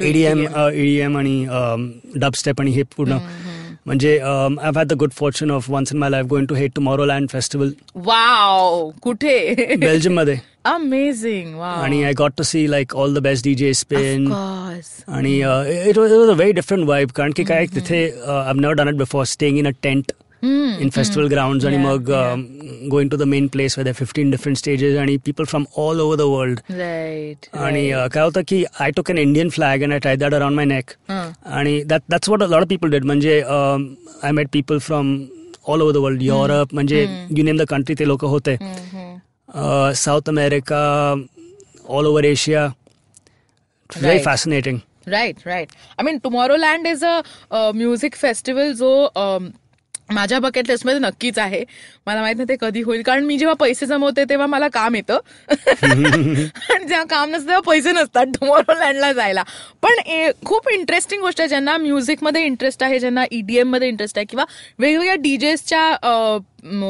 EDM 0.00 0.44
EDM 0.56 1.16
आणि 1.18 1.44
डब 2.16 2.34
स्टेप 2.34 2.60
आणि 2.60 2.70
हे 2.70 2.82
पूर्ण 2.96 3.18
म्हणजे 3.86 4.18
I 4.18 4.54
have 4.64 4.82
the 4.86 4.92
good 4.92 5.10
fortune 5.12 5.50
of 5.50 5.68
once 5.70 5.92
in 5.92 5.98
my 5.98 6.10
life 6.10 6.26
going 6.26 6.46
to 6.46 6.54
hate 6.54 6.72
Tomorrowland 7.04 7.28
festival 7.30 7.70
wow 7.96 8.88
कुठे? 9.02 9.74
बेल्जियममध्ये 9.78 10.36
अमेझिंग 10.64 11.60
आणि 11.60 12.02
I 12.04 12.12
got 12.18 12.32
to 12.38 12.42
see 12.42 12.70
like 12.70 12.94
all 12.96 13.14
the 13.14 13.22
best 13.22 13.44
DJ 13.44 13.72
Spain 13.74 14.26
आणि 14.32 15.34
it 15.88 15.98
was 15.98 16.12
a 16.12 16.32
very 16.32 16.52
different 16.52 16.86
vibe 16.88 17.10
कारण 17.16 17.32
की 17.36 17.44
काय 17.44 17.66
तिथे 17.74 18.04
I 18.26 18.52
never 18.56 18.72
done 18.74 18.88
it 18.88 18.94
before 18.94 19.24
staying 19.26 19.58
in 19.58 19.66
a 19.66 19.72
tent 19.82 20.12
Mm, 20.42 20.80
in 20.80 20.90
festival 20.92 21.28
mm, 21.28 21.32
grounds 21.32 21.64
yeah, 21.64 21.70
and 21.70 21.82
mug 21.82 22.08
um, 22.10 22.44
yeah. 22.62 22.88
going 22.88 23.10
to 23.10 23.16
the 23.16 23.26
main 23.26 23.48
place 23.48 23.76
where 23.76 23.82
there 23.82 23.90
are 23.90 23.94
15 23.94 24.30
different 24.30 24.56
stages 24.58 24.96
and 24.96 25.24
people 25.24 25.44
from 25.46 25.66
all 25.74 26.00
over 26.00 26.16
the 26.16 26.30
world. 26.30 26.62
Right 26.68 27.36
and 27.52 27.76
uh, 27.76 28.08
right. 28.14 28.52
Uh, 28.52 28.66
I 28.78 28.90
took 28.92 29.08
an 29.08 29.18
Indian 29.18 29.50
flag 29.50 29.82
and 29.82 29.92
I 29.92 29.98
tied 29.98 30.20
that 30.20 30.32
around 30.32 30.54
my 30.54 30.64
neck. 30.64 30.96
And 31.08 31.34
uh, 31.44 31.84
that 31.86 32.04
that's 32.08 32.28
what 32.28 32.40
a 32.40 32.46
lot 32.46 32.62
of 32.62 32.68
people 32.68 32.88
did. 32.88 33.02
Manje 33.02 33.44
um, 33.50 33.98
I 34.22 34.30
met 34.30 34.52
people 34.52 34.78
from 34.78 35.28
all 35.64 35.82
over 35.82 35.92
the 35.92 36.00
world 36.00 36.18
hmm. 36.18 36.30
Europe 36.32 36.70
manje 36.70 37.06
mm. 37.06 37.36
you 37.36 37.44
name 37.44 37.56
the 37.56 37.66
country 37.66 37.94
they 37.94 38.04
loka 38.04 38.28
hote. 38.28 38.52
Mm-hmm. 38.58 39.16
uh, 39.52 39.92
South 39.92 40.28
America 40.28 40.80
all 41.84 42.06
over 42.06 42.24
Asia. 42.24 42.74
Right. 43.94 44.02
very 44.02 44.18
fascinating. 44.22 44.82
Right 45.06 45.44
right. 45.44 45.70
I 45.98 46.02
mean 46.02 46.20
Tomorrowland 46.20 46.86
is 46.86 47.02
a 47.02 47.24
uh, 47.50 47.72
music 47.72 48.14
festival 48.14 48.76
so 48.76 49.10
um, 49.16 49.54
माझ्या 50.10 50.38
bucket 50.40 50.68
लिस्टमध्ये 50.70 51.00
नक्कीच 51.00 51.38
आहे. 51.38 51.62
मला 52.06 52.20
माहीत 52.20 52.36
नाही 52.36 52.48
ते 52.48 52.56
कधी 52.60 52.82
होईल. 52.82 53.02
कारण 53.02 53.24
मी 53.24 53.36
जेव्हा 53.38 53.54
पैसे 53.60 53.86
जमवते 53.86 54.24
तेव्हा 54.28 54.46
मला 54.46 54.68
काम 54.68 54.94
येतं. 54.94 55.18
आणि 55.50 56.84
जेव्हा 56.84 57.04
काम 57.04 57.30
नसतं 57.30 57.46
तेव्हा 57.46 57.60
पैसे 57.66 57.92
नसतात. 57.92 58.26
टुमॉरो 58.40 58.74
लँडला 58.74 59.12
जायला. 59.12 59.42
पण 59.82 60.00
खूप 60.44 60.68
इंटरेस्टिंग 60.70 61.22
गोष्ट 61.22 61.40
आहे. 61.40 61.48
ज्यांना 61.48 61.76
म्युझिकमध्ये 61.76 62.44
इंटरेस्ट 62.44 62.82
आहे 62.82 62.98
ज्यांना 62.98 63.24
ईडीएममध्ये 63.30 63.88
इंटरेस्ट 63.88 64.18
आहे 64.18 64.26
किंवा 64.26 64.44
वेगवेगळ्या 64.78 65.14
डीजेसच्या 65.14 66.38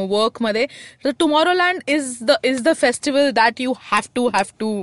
वर्कमध्ये 0.09 0.65
तर 1.05 1.11
Tomorrowland 1.53 1.79
is 1.87 2.17
the 2.21 2.31
is 2.43 2.61
the 2.61 2.69
festival 2.75 3.29
that 3.31 3.61
you 3.61 3.73
have 3.81 4.07
to 4.15 4.27
have 4.27 4.51
to 4.59 4.81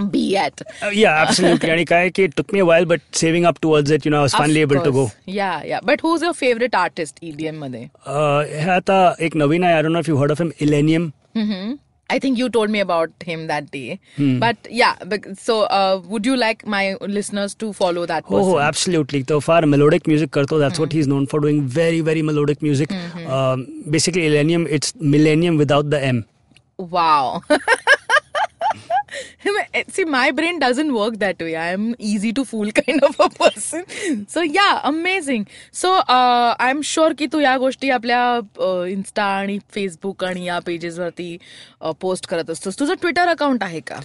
be 0.00 0.34
at 0.36 0.62
या 0.94 1.14
ॲब्सोल्युटली 1.20 1.70
आणि 1.70 1.84
काय 1.84 2.08
की 2.14 2.26
took 2.36 2.52
me 2.52 2.60
while 2.60 2.84
but 2.84 3.00
saving 3.14 3.46
up 3.46 3.56
towards 3.62 3.92
it 3.92 4.06
you 4.06 4.12
know 4.12 4.26
finally 4.32 4.60
able 4.60 4.78
to 4.84 4.92
go 4.92 5.08
yeah 5.28 5.60
yeah 5.68 5.80
but 5.84 6.04
who 6.04 6.14
is 6.16 6.22
your 6.22 6.34
favourite 6.40 6.74
artist 6.76 7.18
EDM 7.22 7.58
मध्ये 7.60 7.80
हे 8.60 8.70
आता 8.70 9.14
एक 9.20 9.36
नवीन 9.36 9.64
आहे 9.64 9.74
I 9.74 9.82
don't 9.82 9.92
know 9.92 9.98
if 9.98 10.08
you 10.08 10.16
heard 10.16 10.32
of 10.32 10.40
him 10.42 10.50
Illenium 10.60 11.10
I 12.10 12.16
think 12.22 12.40
you 12.40 12.46
told 12.54 12.70
me 12.72 12.80
about 12.84 13.22
him 13.26 13.44
that 13.50 13.68
day. 13.74 13.98
Hmm. 14.16 14.32
But 14.40 14.66
yeah, 14.78 14.98
bec- 15.12 15.28
so 15.44 15.54
uh, 15.76 16.00
would 16.10 16.26
you 16.28 16.34
like 16.40 16.64
my 16.74 16.82
listeners 17.14 17.54
to 17.62 17.70
follow 17.78 18.02
that 18.10 18.28
हो 18.30 18.34
person? 18.34 18.50
हो 18.50 18.58
absolutely 18.60 19.22
तो 19.30 19.38
फार 19.46 19.64
melodic 19.66 20.08
music 20.08 20.30
करतो 20.32 20.58
that's 20.60 20.80
what 20.80 20.92
he 20.94 21.00
is 21.00 21.08
known 21.08 21.24
for 21.30 21.40
doing 21.40 21.62
very 21.74 22.00
very 22.00 22.22
melodic 22.22 22.62
music 22.62 22.92
basically 23.92 24.26
Illenium 24.26 24.66
it's 24.68 24.92
millennium 25.14 25.58
without 25.58 25.84
the 25.86 26.02
M 26.02 26.22
Wow. 26.78 27.40
See, 29.95 30.05
my 30.05 30.31
brain 30.31 30.59
doesn't 30.59 30.93
work 30.93 31.15
that 31.19 31.39
way. 31.39 31.55
I 31.55 31.67
am 31.73 31.95
easy 31.99 32.31
to 32.33 32.43
fool 32.45 32.71
kind 32.79 33.03
of 33.03 33.15
a 33.19 33.29
person. 33.29 33.83
So 34.27 34.41
yeah, 34.41 34.79
amazing. 34.83 35.47
So 35.71 35.93
uh, 35.97 36.55
I'm 36.59 36.81
sure 36.81 37.13
की 37.17 37.27
तू 37.33 37.39
या 37.39 37.57
गोष्टी 37.57 37.89
आपल्या 37.89 38.21
Insta 38.89 39.23
आणि 39.23 39.57
Facebook 39.73 40.23
आणि 40.23 40.45
या 40.45 40.59
pages 40.59 40.99
वरती 40.99 41.37
post 42.01 42.27
करत 42.27 42.49
असतोस. 42.49 42.79
तुझं 42.79 42.93
ट्विटर 43.01 43.27
अकाउंट 43.27 43.63
आहे 43.63 43.79
का? 43.79 43.99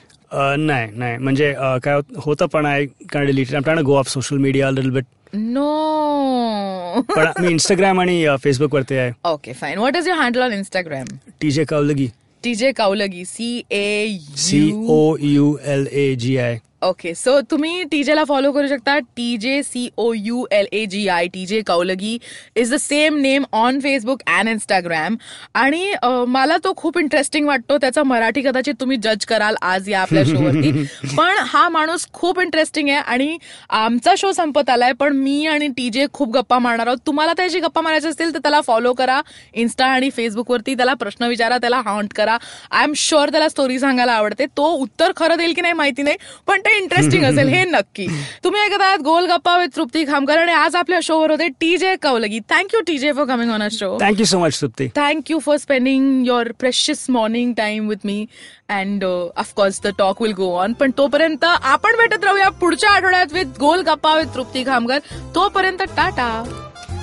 नाही 0.59 0.91
नाही. 0.95 1.17
म्हणजे 1.19 1.55
काय 1.85 2.01
होत- 2.17 2.47
पण 2.53 2.67
आहे 2.67 2.87
कारण 2.87 3.27
deleted 3.27 3.63
try 3.63 3.83
go 3.83 3.97
off 3.97 4.09
social 4.09 4.37
media 4.37 4.71
little 4.71 4.91
bit 4.91 5.05
no 5.35 7.01
पण 7.17 7.27
मी 7.41 7.49
इंस्टाग्राम 7.53 8.01
आणि 8.01 8.27
फेसबुक 8.45 8.75
वरती 8.75 8.97
आहे. 8.97 9.13
Okay 9.25 9.53
fine 9.53 9.79
what 9.79 9.97
is 9.97 10.09
your 10.09 10.21
handle 10.21 10.43
on 10.43 10.53
Instagram 10.53 11.17
T 11.41 11.51
J 11.51 11.65
Kawalgi 11.65 12.09
TJ 12.45 12.73
Kaulgi 12.79 13.25
C 13.25 13.47
A 13.73 14.19
C 14.47 14.61
O 14.73 15.17
U 15.21 15.47
L 15.75 15.87
A 15.93 16.15
G 16.25 16.37
I. 16.37 16.61
Okay 16.85 17.15
so 17.15 17.41
तुम्ही 17.51 17.85
टीजेला 17.91 18.23
follow 18.25 18.51
करू 18.53 18.67
शकता. 18.69 18.99
TJ 19.17 19.63
C 19.63 19.89
O 19.99 20.13
U 20.15 20.45
L 20.53 20.67
A 20.73 20.85
G 20.87 21.07
I 21.09 21.27
TJ 21.35 21.61
Kaulgi 21.67 22.19
is 22.57 22.73
the 22.73 22.77
same 22.77 23.17
name 23.19 23.45
on 23.53 23.79
Facebook 23.81 24.23
and 24.29 24.49
Instagram 24.49 25.17
आणि 25.57 25.93
मला 26.29 26.57
तो 26.65 26.73
खूप 26.77 26.99
interesting 26.99 27.47
वाटतो. 27.47 27.79
त्याचा 27.79 28.03
मराठी 28.05 28.43
कदाचित 28.43 28.75
तुम्ही 28.81 28.97
जज 29.05 29.25
कराल 29.29 29.55
आज 29.63 29.89
या 29.89 30.01
आपल्या 30.01 30.25
शोवरती 30.29 30.73
पण 31.17 31.39
हा 31.47 31.69
माणूस 31.69 32.07
खूप 32.13 32.41
इंटरेस्टिंग 32.41 32.89
आहे 32.89 32.99
आणि 32.99 33.37
आमचा 33.71 34.15
शो 34.19 34.33
संपत 34.33 34.71
आलाय. 34.71 34.93
पण 35.01 35.17
मी 35.17 35.47
आणि 35.47 35.69
टीजे 35.77 36.07
खूप 36.13 36.35
गप्पा 36.37 36.59
मारणार 36.59 36.87
आहोत. 36.87 36.99
तुम्हाला 37.07 37.33
त्याची 37.37 37.61
गप्पा 37.61 37.81
मारायची 37.81 38.09
असतील 38.09 38.35
तर 38.35 38.39
त्याला 38.39 38.61
फॉलो 38.67 38.93
करा. 38.93 39.21
इन्स्टा 39.55 39.87
आणि 39.87 40.11
फेसबुकवरती 40.17 40.75
त्याला 40.75 40.95
प्रश्न 40.95 41.29
विचारा 41.29 41.59
त्याला 41.59 41.81
हॉन्ट 41.87 42.13
करा. 42.17 42.37
आय 42.71 42.85
एम 42.85 42.93
शुअर 42.97 43.31
त्याला 43.31 43.49
स्टोरी 43.49 43.79
सांगायला 43.79 44.13
आवडते. 44.13 44.47
तो 44.47 44.71
उत्तर 44.73 45.13
खरं 45.17 45.37
देईल 45.39 45.53
की 45.55 45.61
नाही 45.63 45.75
माहिती 45.75 46.03
नाही. 46.03 46.17
पण 46.47 46.61
ते 46.61 46.74
इंटरेस्टिंग 46.77 47.25
असेल 47.31 47.49
हे 47.49 47.65
नक्की. 47.65 48.07
तुम्ही 48.45 48.61
ऐकत 48.63 48.83
आहात 48.83 48.99
गोल 48.99 49.27
गप्पा 49.27 49.57
विथ 49.59 49.77
तृप्ती 49.77 50.05
खामकर 50.05 50.39
आणि 50.39 50.53
आज 50.53 50.77
आपल्या 50.77 50.99
शोवर 51.03 51.31
होते 51.31 51.49
TJ 51.61 51.95
Kawalgi 52.03 52.41
thank you 52.51 52.81
TJ 52.81 53.13
for 53.13 53.25
coming 53.27 53.51
on 53.51 53.63
a 53.63 53.69
show 53.73 53.97
thank you 54.01 54.27
so 54.27 54.39
much 54.39 54.61
Trupti. 54.61 54.89
Thank 54.97 55.31
you 55.31 55.39
for 55.39 55.57
spending 55.57 56.27
your 56.27 56.53
precious 56.59 57.07
morning 57.11 57.55
time 57.55 57.89
with 57.89 58.05
me 58.05 58.27
and 58.69 59.05
of course 59.37 59.81
the 59.85 59.95
talk 59.99 60.23
will 60.23 60.33
go 60.33 60.55
on 60.57 60.73
पण 60.73 60.91
तोपर्यंत 60.99 61.45
आपण 61.45 61.97
भेटत 61.97 62.25
राहूया 62.25 62.49
पुढच्या 62.49 62.91
आठवड्यात 62.91 63.33
with 63.33 63.59
goal 63.61 63.83
Gappa 63.83 64.15
with 64.17 64.35
Trupti 64.35 64.65
Khamkar. 64.65 64.99
तोपर्यंत 65.35 65.83
Tata. 65.97 66.31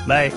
bye 0.07 0.29